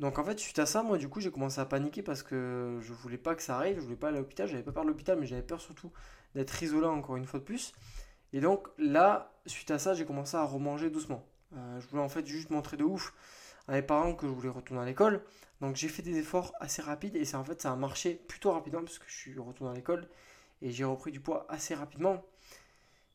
Donc 0.00 0.18
en 0.18 0.24
fait, 0.24 0.38
suite 0.38 0.58
à 0.58 0.66
ça, 0.66 0.82
moi 0.82 0.98
du 0.98 1.08
coup, 1.08 1.20
j'ai 1.20 1.30
commencé 1.30 1.60
à 1.60 1.64
paniquer 1.64 2.02
parce 2.02 2.22
que 2.22 2.78
je 2.82 2.92
voulais 2.92 3.16
pas 3.16 3.34
que 3.34 3.42
ça 3.42 3.56
arrive, 3.56 3.76
je 3.76 3.82
voulais 3.82 3.96
pas 3.96 4.08
aller 4.08 4.18
à 4.18 4.20
l'hôpital, 4.20 4.46
j'avais 4.46 4.62
pas 4.62 4.72
peur 4.72 4.84
de 4.84 4.88
l'hôpital, 4.88 5.18
mais 5.18 5.26
j'avais 5.26 5.42
peur 5.42 5.60
surtout 5.60 5.90
d'être 6.34 6.62
isolé 6.62 6.86
encore 6.86 7.16
une 7.16 7.24
fois 7.24 7.40
de 7.40 7.44
plus. 7.44 7.72
Et 8.32 8.40
donc 8.40 8.68
là, 8.78 9.32
suite 9.46 9.70
à 9.70 9.78
ça, 9.78 9.94
j'ai 9.94 10.04
commencé 10.04 10.36
à 10.36 10.44
remanger 10.44 10.90
doucement. 10.90 11.24
Euh, 11.54 11.80
je 11.80 11.86
voulais 11.88 12.02
en 12.02 12.08
fait 12.08 12.26
juste 12.26 12.50
montrer 12.50 12.76
de 12.76 12.84
ouf 12.84 13.14
à 13.68 13.72
mes 13.72 13.82
parents 13.82 14.14
que 14.14 14.26
je 14.26 14.32
voulais 14.32 14.48
retourner 14.50 14.82
à 14.82 14.84
l'école. 14.84 15.22
Donc 15.60 15.76
j'ai 15.76 15.88
fait 15.88 16.02
des 16.02 16.18
efforts 16.18 16.52
assez 16.60 16.82
rapides 16.82 17.16
et 17.16 17.24
c'est 17.24 17.36
en 17.36 17.44
fait 17.44 17.62
ça 17.62 17.72
a 17.72 17.76
marché 17.76 18.14
plutôt 18.28 18.52
rapidement 18.52 18.82
parce 18.82 18.98
que 18.98 19.06
je 19.08 19.14
suis 19.14 19.38
retourné 19.38 19.72
à 19.72 19.74
l'école 19.74 20.08
et 20.60 20.70
j'ai 20.70 20.84
repris 20.84 21.12
du 21.12 21.20
poids 21.20 21.46
assez 21.48 21.74
rapidement. 21.74 22.22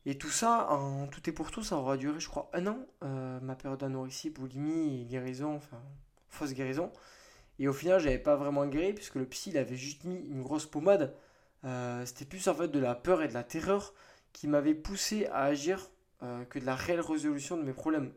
Et 0.04 0.18
tout 0.18 0.30
ça, 0.30 0.68
en 0.70 1.06
tout 1.06 1.28
et 1.28 1.32
pour 1.32 1.50
tout, 1.50 1.62
ça 1.62 1.76
aura 1.76 1.96
duré 1.96 2.18
je 2.18 2.28
crois 2.28 2.50
un 2.54 2.66
an, 2.66 2.78
euh, 3.04 3.38
ma 3.40 3.54
période 3.54 3.80
d'anorexie, 3.80 4.30
boulimie 4.30 5.04
guérison, 5.04 5.54
enfin 5.54 5.80
fausse 6.28 6.54
guérison. 6.54 6.90
Et 7.58 7.68
au 7.68 7.72
final, 7.72 8.00
j'avais 8.00 8.18
pas 8.18 8.34
vraiment 8.34 8.66
guéri 8.66 8.92
puisque 8.94 9.14
le 9.14 9.26
psy 9.26 9.50
il 9.50 9.58
avait 9.58 9.76
juste 9.76 10.04
mis 10.04 10.16
une 10.16 10.42
grosse 10.42 10.66
pommade. 10.66 11.14
Euh, 11.64 12.04
c'était 12.04 12.24
plus 12.24 12.48
en 12.48 12.54
fait 12.54 12.68
de 12.68 12.78
la 12.80 12.96
peur 12.96 13.22
et 13.22 13.28
de 13.28 13.34
la 13.34 13.44
terreur 13.44 13.94
qui 14.32 14.48
m'avait 14.48 14.74
poussé 14.74 15.26
à 15.26 15.44
agir 15.44 15.88
euh, 16.22 16.44
que 16.46 16.58
de 16.58 16.66
la 16.66 16.74
réelle 16.74 17.00
résolution 17.00 17.56
de 17.56 17.62
mes 17.62 17.72
problèmes. 17.72 18.12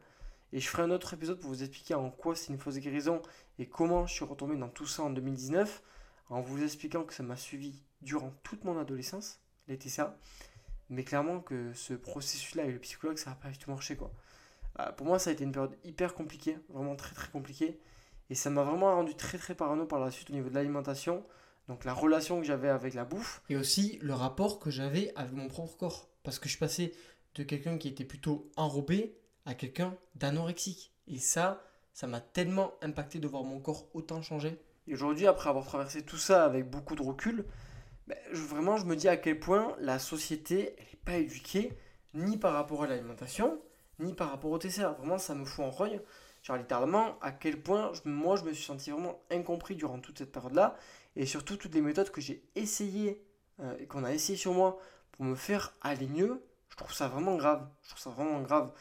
Et 0.54 0.60
je 0.60 0.68
ferai 0.68 0.84
un 0.84 0.92
autre 0.92 1.14
épisode 1.14 1.40
pour 1.40 1.50
vous 1.50 1.62
expliquer 1.62 1.94
en 1.96 2.10
quoi 2.10 2.36
c'est 2.36 2.52
une 2.52 2.58
fausse 2.58 2.78
guérison 2.78 3.22
et 3.60 3.68
comment 3.68 4.08
je 4.08 4.14
suis 4.14 4.26
retombé 4.26 4.56
dans 4.56 4.70
tout 4.70 4.88
ça 4.88 5.04
en 5.04 5.10
2019, 5.10 5.84
en 6.30 6.42
vous 6.42 6.64
expliquant 6.64 7.04
que 7.04 7.14
ça 7.14 7.24
m'a 7.24 7.36
suivi 7.36 7.84
durant 8.02 8.32
toute 8.44 8.64
mon 8.64 8.80
adolescence, 8.80 9.42
les 9.68 9.78
TCA, 9.78 10.18
mais 10.90 11.04
clairement 11.04 11.40
que 11.40 11.74
ce 11.74 11.94
processus-là 11.94 12.64
avec 12.64 12.76
le 12.76 12.82
psychologue, 12.82 13.18
ça 13.18 13.32
n'a 13.32 13.36
pas 13.36 13.50
du 13.50 13.58
tout 13.58 13.70
marché. 13.70 13.96
Quoi. 13.96 14.12
Euh, 14.80 14.92
pour 14.92 15.08
moi, 15.08 15.20
ça 15.20 15.30
a 15.30 15.34
été 15.34 15.44
une 15.44 15.52
période 15.52 15.76
hyper 15.84 16.14
compliquée, 16.14 16.58
vraiment 16.70 16.96
très 16.96 17.16
très 17.16 17.30
compliquée, 17.30 17.80
et 18.30 18.36
ça 18.36 18.50
m'a 18.50 18.64
vraiment 18.64 18.94
rendu 18.96 19.16
très 19.16 19.38
très 19.38 19.56
parano 19.56 19.86
par 19.86 20.00
la 20.00 20.12
suite 20.12 20.30
au 20.30 20.34
niveau 20.34 20.50
de 20.50 20.56
l'alimentation, 20.56 21.24
donc 21.68 21.86
la 21.86 21.94
relation 21.94 22.40
que 22.40 22.46
j'avais 22.46 22.70
avec 22.70 22.94
la 22.94 23.06
bouffe. 23.06 23.42
Et 23.50 23.58
aussi 23.58 24.00
le 24.02 24.14
rapport 24.14 24.60
que 24.60 24.70
j'avais 24.70 25.14
avec 25.16 25.34
mon 25.34 25.48
propre 25.48 25.78
corps. 25.78 26.10
Parce 26.24 26.40
que 26.40 26.50
je 26.50 26.58
passais 26.58 26.94
de 27.36 27.44
quelqu'un 27.44 27.78
qui 27.78 27.88
était 27.88 28.04
plutôt 28.04 28.52
enrobé 28.56 29.16
à 29.46 29.54
quelqu'un 29.54 29.96
d'anorexique. 30.16 30.92
Et 31.08 31.20
ça, 31.20 31.64
ça 31.94 32.08
m'a 32.08 32.22
tellement 32.22 32.74
impacté 32.82 33.20
de 33.20 33.28
voir 33.28 33.44
mon 33.44 33.60
corps 33.60 33.88
autant 33.94 34.22
changer. 34.22 34.60
Et 34.88 34.94
aujourd'hui, 34.94 35.28
après 35.28 35.50
avoir 35.50 35.66
traversé 35.66 36.04
tout 36.04 36.18
ça 36.18 36.46
avec 36.46 36.70
beaucoup 36.70 36.96
de 36.96 37.02
recul, 37.02 37.46
ben, 38.08 38.18
vraiment 38.32 38.78
je 38.78 38.86
me 38.86 38.96
dis 38.96 39.08
à 39.08 39.18
quel 39.18 39.40
point 39.40 39.76
la 39.80 40.00
société, 40.00 40.76
n'est 40.80 41.00
pas 41.04 41.18
éduquée, 41.18 41.78
ni 42.14 42.38
par 42.38 42.54
rapport 42.54 42.84
à 42.84 42.88
l'alimentation, 42.88 43.60
ni 44.00 44.14
par 44.14 44.32
rapport 44.32 44.52
au 44.52 44.58
TCA. 44.58 44.92
Vraiment, 44.92 45.18
ça 45.18 45.36
me 45.36 45.46
fout 45.46 45.66
en 45.66 45.70
rogne. 45.70 46.00
Genre 46.44 46.58
littéralement, 46.58 47.18
à 47.22 47.32
quel 47.32 47.62
point 47.62 47.92
moi 48.06 48.36
je 48.36 48.44
me 48.44 48.54
suis 48.54 48.64
senti 48.64 48.92
vraiment 48.92 49.20
incompris 49.32 49.76
durant 49.76 50.00
toute 50.00 50.20
cette 50.20 50.32
période-là. 50.32 50.78
Et 51.16 51.26
surtout 51.26 51.58
toutes 51.58 51.74
les 51.74 51.82
méthodes 51.82 52.12
que 52.12 52.22
j'ai 52.22 52.44
essayées 52.56 53.24
euh, 53.62 53.76
et 53.80 53.88
qu'on 53.88 54.04
a 54.04 54.14
essayé 54.14 54.38
sur 54.38 54.54
moi 54.54 54.78
pour 55.12 55.26
me 55.26 55.36
faire 55.36 55.74
aller 55.82 56.08
mieux, 56.08 56.44
je 56.70 56.76
trouve 56.76 56.94
ça 56.94 57.08
vraiment 57.08 57.36
grave. 57.36 57.68
Je 57.84 57.90
trouve 57.90 58.02
ça 58.02 58.10
vraiment 58.10 58.42
grave. 58.42 58.72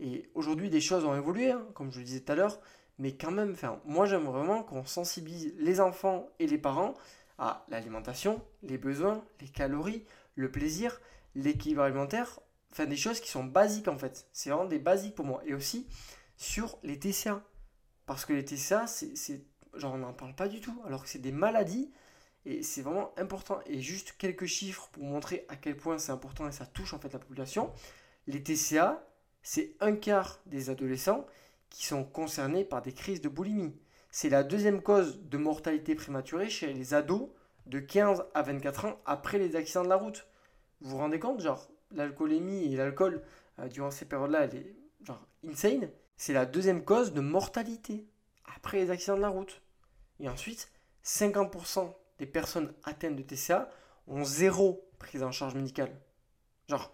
Et 0.00 0.30
aujourd'hui, 0.34 0.70
des 0.70 0.80
choses 0.80 1.04
ont 1.04 1.14
évolué, 1.14 1.50
hein, 1.50 1.64
comme 1.74 1.92
je 1.92 1.98
le 1.98 2.04
disais 2.04 2.20
tout 2.20 2.32
à 2.32 2.34
l'heure, 2.34 2.58
mais 2.98 3.16
quand 3.16 3.30
même, 3.30 3.54
moi 3.84 4.06
j'aime 4.06 4.24
vraiment 4.24 4.62
qu'on 4.62 4.84
sensibilise 4.84 5.54
les 5.58 5.80
enfants 5.80 6.28
et 6.38 6.46
les 6.46 6.58
parents 6.58 6.94
à 7.38 7.64
l'alimentation, 7.68 8.42
les 8.62 8.78
besoins, 8.78 9.24
les 9.40 9.48
calories, 9.48 10.04
le 10.34 10.50
plaisir, 10.50 11.00
l'équilibre 11.34 11.82
alimentaire, 11.82 12.40
enfin 12.72 12.86
des 12.86 12.96
choses 12.96 13.20
qui 13.20 13.28
sont 13.28 13.44
basiques 13.44 13.88
en 13.88 13.98
fait. 13.98 14.28
C'est 14.32 14.50
vraiment 14.50 14.68
des 14.68 14.78
basiques 14.78 15.14
pour 15.14 15.24
moi. 15.24 15.42
Et 15.46 15.54
aussi 15.54 15.86
sur 16.36 16.78
les 16.82 16.98
TCA. 16.98 17.42
Parce 18.06 18.24
que 18.24 18.32
les 18.32 18.44
TCA, 18.44 18.86
c'est, 18.86 19.44
genre 19.74 19.94
on 19.94 19.98
n'en 19.98 20.12
parle 20.12 20.34
pas 20.34 20.48
du 20.48 20.60
tout, 20.60 20.80
alors 20.86 21.02
que 21.02 21.08
c'est 21.08 21.18
des 21.18 21.32
maladies 21.32 21.90
et 22.44 22.62
c'est 22.62 22.82
vraiment 22.82 23.12
important. 23.18 23.60
Et 23.66 23.80
juste 23.80 24.14
quelques 24.18 24.46
chiffres 24.46 24.88
pour 24.92 25.02
montrer 25.02 25.44
à 25.48 25.56
quel 25.56 25.76
point 25.76 25.98
c'est 25.98 26.12
important 26.12 26.46
et 26.48 26.52
ça 26.52 26.66
touche 26.66 26.94
en 26.94 27.00
fait 27.00 27.12
la 27.12 27.18
population. 27.18 27.72
Les 28.26 28.42
TCA, 28.42 29.04
c'est 29.42 29.74
un 29.80 29.94
quart 29.94 30.40
des 30.46 30.70
adolescents 30.70 31.26
qui 31.70 31.84
sont 31.84 32.04
concernés 32.04 32.64
par 32.64 32.82
des 32.82 32.92
crises 32.92 33.20
de 33.20 33.28
boulimie. 33.28 33.74
C'est 34.18 34.30
la 34.30 34.44
deuxième 34.44 34.80
cause 34.80 35.20
de 35.24 35.36
mortalité 35.36 35.94
prématurée 35.94 36.48
chez 36.48 36.72
les 36.72 36.94
ados 36.94 37.28
de 37.66 37.80
15 37.80 38.24
à 38.32 38.40
24 38.40 38.86
ans 38.86 38.98
après 39.04 39.38
les 39.38 39.56
accidents 39.56 39.84
de 39.84 39.90
la 39.90 39.96
route. 39.96 40.26
Vous 40.80 40.92
vous 40.92 40.96
rendez 40.96 41.18
compte, 41.18 41.42
genre, 41.42 41.68
l'alcoolémie 41.90 42.72
et 42.72 42.78
l'alcool, 42.78 43.22
euh, 43.58 43.68
durant 43.68 43.90
ces 43.90 44.06
périodes-là, 44.06 44.44
elle 44.44 44.54
est 44.56 44.74
genre 45.02 45.28
insane. 45.46 45.90
C'est 46.16 46.32
la 46.32 46.46
deuxième 46.46 46.82
cause 46.82 47.12
de 47.12 47.20
mortalité 47.20 48.08
après 48.56 48.78
les 48.78 48.90
accidents 48.90 49.18
de 49.18 49.20
la 49.20 49.28
route. 49.28 49.60
Et 50.18 50.30
ensuite, 50.30 50.72
50% 51.04 51.94
des 52.18 52.24
personnes 52.24 52.72
atteintes 52.84 53.16
de 53.16 53.22
TCA 53.22 53.68
ont 54.06 54.24
zéro 54.24 54.88
prise 54.98 55.24
en 55.24 55.30
charge 55.30 55.56
médicale. 55.56 55.94
Genre, 56.70 56.90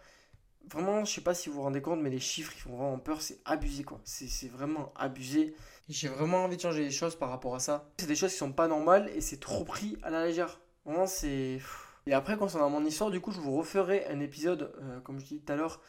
vraiment, 0.69 1.05
je 1.05 1.15
sais 1.15 1.21
pas 1.21 1.35
si 1.35 1.49
vous 1.49 1.55
vous 1.55 1.63
rendez 1.63 1.83
compte, 1.83 2.01
mais 2.01 2.11
les 2.11 2.19
chiffres, 2.19 2.53
ils 2.57 2.63
font 2.63 2.77
vraiment 2.77 2.99
peur. 2.99 3.23
C'est 3.23 3.39
abusé, 3.45 3.85
quoi. 3.85 4.01
C'est 4.03 4.49
vraiment 4.49 4.93
abusé. 4.97 5.55
J'ai 5.93 6.09
vraiment 6.09 6.45
envie 6.45 6.57
de 6.57 6.63
changer 6.63 6.85
les 6.85 6.91
choses 6.91 7.17
par 7.17 7.29
rapport 7.29 7.55
à 7.55 7.59
ça. 7.59 7.87
C'est 7.99 8.07
des 8.07 8.17
choses 8.17 8.33
qui 8.33 8.39
sont 8.39 8.53
pas 8.53 8.67
normales 8.67 9.11
et 9.15 9.21
c'est 9.21 9.39
trop 9.39 9.63
pris 9.63 9.99
à 10.03 10.09
la 10.09 10.25
légère. 10.25 10.59
Vraiment, 10.87 11.07
c'est. 11.07 11.61
Et 12.07 12.15
après, 12.15 12.39
concernant 12.39 12.71
mon 12.71 12.83
histoire, 12.87 13.11
du 13.11 13.21
coup, 13.21 13.31
je 13.31 13.39
vous 13.39 13.55
referai 13.55 14.07
un 14.07 14.19
épisode, 14.21 14.73
euh, 14.81 15.01
comme 15.01 15.21
je 15.21 15.27
dis 15.27 15.41
tout 15.41 15.53
à 15.53 15.57
l'heure, 15.57 15.83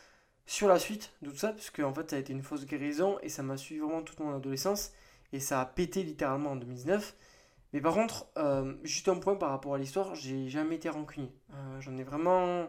sur 0.45 0.67
la 0.67 0.77
suite 0.77 1.13
de 1.21 1.29
tout 1.29 1.37
ça, 1.37 1.53
parce 1.53 1.69
que 1.69 1.81
en 1.83 1.93
fait, 1.93 2.09
ça 2.09 2.17
a 2.17 2.19
été 2.19 2.33
une 2.33 2.43
fausse 2.43 2.65
guérison 2.65 3.17
et 3.21 3.29
ça 3.29 3.43
m'a 3.43 3.55
suivi 3.55 3.79
vraiment 3.79 4.01
toute 4.01 4.19
mon 4.19 4.35
adolescence 4.35 4.91
et 5.31 5.39
ça 5.39 5.61
a 5.61 5.65
pété 5.65 6.03
littéralement 6.03 6.51
en 6.51 6.55
2019. 6.57 7.15
Mais 7.71 7.79
par 7.79 7.93
contre, 7.93 8.27
euh, 8.37 8.75
juste 8.83 9.07
un 9.07 9.15
point 9.15 9.35
par 9.37 9.51
rapport 9.51 9.73
à 9.73 9.77
l'histoire, 9.77 10.15
j'ai 10.15 10.49
jamais 10.49 10.75
été 10.75 10.89
rancunier. 10.89 11.31
Euh, 11.53 11.79
j'en 11.79 11.97
ai 11.97 12.03
vraiment 12.03 12.67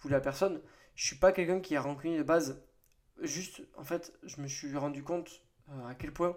voulu 0.00 0.14
la 0.14 0.20
personne. 0.20 0.60
Je 0.96 1.06
suis 1.06 1.16
pas 1.16 1.30
quelqu'un 1.30 1.60
qui 1.60 1.76
a 1.76 1.80
rancunier 1.80 2.18
de 2.18 2.24
base. 2.24 2.60
Juste, 3.20 3.62
en 3.78 3.84
fait, 3.84 4.12
je 4.24 4.40
me 4.40 4.48
suis 4.48 4.76
rendu 4.76 5.04
compte 5.04 5.42
à 5.88 5.94
quel 5.94 6.12
point 6.12 6.36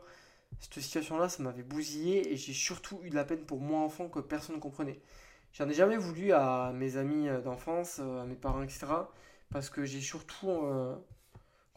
cette 0.60 0.80
situation-là, 0.80 1.30
ça 1.30 1.44
m'avait 1.44 1.64
bousillé 1.64 2.32
et 2.32 2.38
j'ai 2.38 2.54
surtout 2.54 3.00
eu 3.04 3.10
de 3.10 3.16
la 3.16 3.26
peine 3.26 3.46
pour 3.46 3.60
moi 3.60 3.82
enfant 3.82 4.10
que 4.10 4.20
personne 4.20 4.56
ne 4.56 4.62
comprenait. 4.62 5.00
J'en 5.54 5.70
ai 5.70 5.74
jamais 5.74 5.98
voulu 5.98 6.34
à 6.34 6.72
mes 6.74 6.98
amis 6.98 7.28
d'enfance, 7.44 8.00
à 8.00 8.26
mes 8.26 8.36
parents, 8.36 8.64
etc 8.64 8.88
parce 9.52 9.70
que 9.70 9.86
j'ai 9.86 10.02
surtout, 10.02 10.50
euh, 10.50 10.96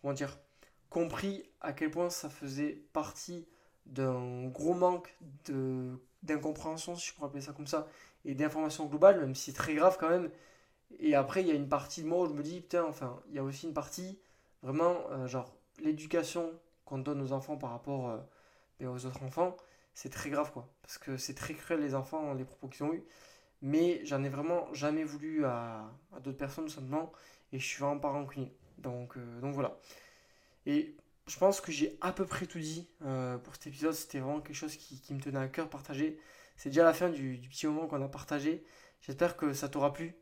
comment 0.01 0.13
dire, 0.13 0.39
compris 0.91 1.45
à 1.61 1.73
quel 1.73 1.91
point 1.91 2.11
ça 2.11 2.29
faisait 2.29 2.83
partie 2.93 3.47
d'un 3.87 4.49
gros 4.49 4.75
manque 4.75 5.17
d'incompréhension, 6.23 6.97
si 6.97 7.09
je 7.09 7.15
pourrais 7.15 7.29
appeler 7.29 7.43
ça 7.43 7.53
comme 7.53 7.67
ça, 7.67 7.87
et 8.25 8.35
d'information 8.35 8.87
globale, 8.87 9.21
même 9.21 9.35
si 9.35 9.53
c'est 9.53 9.57
très 9.57 9.75
grave 9.75 9.97
quand 9.99 10.09
même. 10.09 10.31
Et 10.99 11.15
après, 11.15 11.43
il 11.43 11.49
y 11.49 11.51
a 11.51 11.55
une 11.55 11.69
partie 11.69 12.03
de 12.03 12.09
moi 12.09 12.25
où 12.25 12.27
je 12.27 12.33
me 12.33 12.43
dis, 12.43 12.61
putain, 12.61 12.85
enfin, 12.85 13.21
il 13.29 13.37
y 13.37 13.39
a 13.39 13.45
aussi 13.45 13.67
une 13.67 13.75
partie, 13.75 14.19
vraiment, 14.63 14.97
euh, 15.11 15.27
genre, 15.27 15.55
l'éducation 15.81 16.51
qu'on 16.85 16.99
donne 16.99 17.23
aux 17.23 17.33
enfants 17.33 17.57
par 17.57 17.71
rapport 17.71 18.09
euh, 18.09 18.19
ben, 18.81 18.89
aux 18.89 19.07
autres 19.07 19.23
enfants, 19.23 19.57
c'est 19.95 20.11
très 20.11 20.31
grave, 20.31 20.53
quoi. 20.53 20.69
Parce 20.83 20.99
que 20.99 21.17
c'est 21.17 21.35
très 21.35 21.55
cruel, 21.55 21.81
les 21.81 21.95
enfants, 21.95 22.35
les 22.35 22.45
propos 22.45 22.69
qu'ils 22.69 22.85
ont 22.85 22.93
eus. 22.93 23.05
Mais 23.63 24.01
j'en 24.05 24.23
ai 24.23 24.29
vraiment 24.29 24.73
jamais 24.73 25.05
voulu 25.05 25.45
à, 25.45 25.91
à 26.15 26.21
d'autres 26.21 26.39
personnes, 26.39 26.67
tout 26.67 26.75
simplement 26.75 27.13
et 27.53 27.59
je 27.59 27.65
suis 27.65 27.81
vraiment 27.81 27.99
pas 27.99 28.11
rancunier. 28.11 28.53
Donc, 28.79 29.17
euh, 29.17 29.41
donc 29.41 29.55
voilà. 29.55 29.79
Et 30.67 30.97
je 31.27 31.39
pense 31.39 31.61
que 31.61 31.73
j'ai 31.73 31.97
à 32.01 32.13
peu 32.13 32.25
près 32.25 32.47
tout 32.47 32.59
dit 32.59 32.89
euh, 33.05 33.39
pour 33.39 33.55
cet 33.55 33.69
épisode. 33.69 33.93
C'était 33.93 34.21
vraiment 34.21 34.41
quelque 34.41 34.57
chose 34.57 34.77
qui, 34.77 35.01
qui, 35.01 35.15
me 35.15 35.21
tenait 35.21 35.39
à 35.39 35.49
cœur 35.49 35.69
partager. 35.69 36.19
C'est 36.57 36.71
déjà 36.71 36.85
la 36.85 36.93
fin 36.93 37.09
du, 37.09 37.39
du 37.39 37.49
petit 37.49 37.67
moment 37.67 37.87
qu'on 37.87 38.03
a 38.03 38.09
partagé. 38.09 38.65
J'espère 39.01 39.37
que 39.37 39.53
ça 39.53 39.69
t'aura 39.69 39.93
plu. 39.93 40.15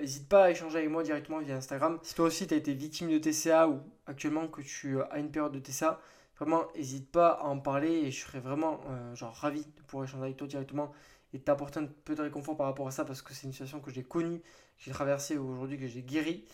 N'hésite 0.00 0.24
euh, 0.24 0.28
pas 0.28 0.44
à 0.44 0.50
échanger 0.50 0.78
avec 0.78 0.90
moi 0.90 1.02
directement 1.02 1.40
via 1.40 1.56
Instagram. 1.56 1.98
Si 2.02 2.14
toi 2.14 2.26
aussi 2.26 2.46
tu 2.46 2.54
as 2.54 2.56
été 2.56 2.74
victime 2.74 3.10
de 3.10 3.18
TCA 3.18 3.68
ou 3.68 3.80
actuellement 4.06 4.46
que 4.48 4.60
tu 4.60 5.00
as 5.00 5.18
une 5.18 5.30
période 5.30 5.52
de 5.52 5.60
TCA, 5.60 6.00
vraiment 6.42 6.66
n'hésite 6.76 7.10
pas 7.10 7.30
à 7.30 7.44
en 7.44 7.58
parler 7.58 7.90
et 7.90 8.10
je 8.10 8.24
serais 8.24 8.40
vraiment 8.40 8.80
genre 9.14 9.34
ravi 9.34 9.64
de 9.64 9.82
pouvoir 9.82 10.08
échanger 10.08 10.24
avec 10.24 10.36
toi 10.36 10.46
directement 10.46 10.92
et 11.32 11.40
t'apporter 11.40 11.80
un 11.80 11.86
peu 12.04 12.14
de 12.14 12.22
réconfort 12.22 12.56
par 12.56 12.66
rapport 12.66 12.88
à 12.88 12.90
ça 12.90 13.04
parce 13.04 13.22
que 13.22 13.32
c'est 13.32 13.46
une 13.46 13.52
situation 13.52 13.80
que 13.80 13.90
j'ai 13.90 14.02
connue, 14.02 14.40
que 14.40 14.84
j'ai 14.84 14.90
traversée 14.90 15.38
aujourd'hui, 15.38 15.78
que 15.78 15.86
j'ai 15.86 16.02
guéri. 16.02 16.44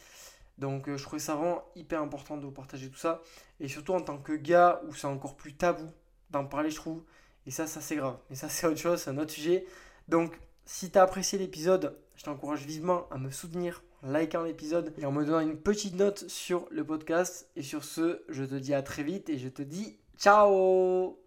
Donc 0.58 0.88
euh, 0.88 0.96
je 0.96 1.02
trouvais 1.02 1.20
ça 1.20 1.34
vraiment 1.34 1.64
hyper 1.74 2.02
important 2.02 2.36
de 2.36 2.44
vous 2.44 2.52
partager 2.52 2.90
tout 2.90 2.98
ça. 2.98 3.22
Et 3.60 3.68
surtout 3.68 3.94
en 3.94 4.00
tant 4.00 4.18
que 4.18 4.32
gars 4.32 4.80
où 4.86 4.94
c'est 4.94 5.06
encore 5.06 5.36
plus 5.36 5.54
tabou 5.54 5.88
d'en 6.30 6.44
parler, 6.44 6.70
je 6.70 6.76
trouve. 6.76 7.02
Et 7.46 7.50
ça, 7.50 7.66
ça 7.66 7.80
c'est 7.80 7.96
grave. 7.96 8.18
Mais 8.30 8.36
ça, 8.36 8.48
c'est 8.48 8.66
autre 8.66 8.78
chose, 8.78 9.00
c'est 9.00 9.10
un 9.10 9.18
autre 9.18 9.32
sujet. 9.32 9.66
Donc 10.08 10.38
si 10.64 10.90
tu 10.90 10.98
as 10.98 11.02
apprécié 11.02 11.38
l'épisode, 11.38 11.98
je 12.16 12.24
t'encourage 12.24 12.64
vivement 12.64 13.08
à 13.10 13.18
me 13.18 13.30
soutenir 13.30 13.82
en 13.82 13.87
likant 14.02 14.42
l'épisode 14.42 14.92
et 14.98 15.06
en 15.06 15.12
me 15.12 15.24
donnant 15.24 15.40
une 15.40 15.56
petite 15.56 15.94
note 15.94 16.28
sur 16.28 16.66
le 16.70 16.84
podcast. 16.84 17.48
Et 17.56 17.62
sur 17.62 17.84
ce, 17.84 18.22
je 18.28 18.44
te 18.44 18.54
dis 18.54 18.74
à 18.74 18.82
très 18.82 19.02
vite 19.02 19.28
et 19.28 19.38
je 19.38 19.48
te 19.48 19.62
dis 19.62 19.98
ciao 20.18 21.18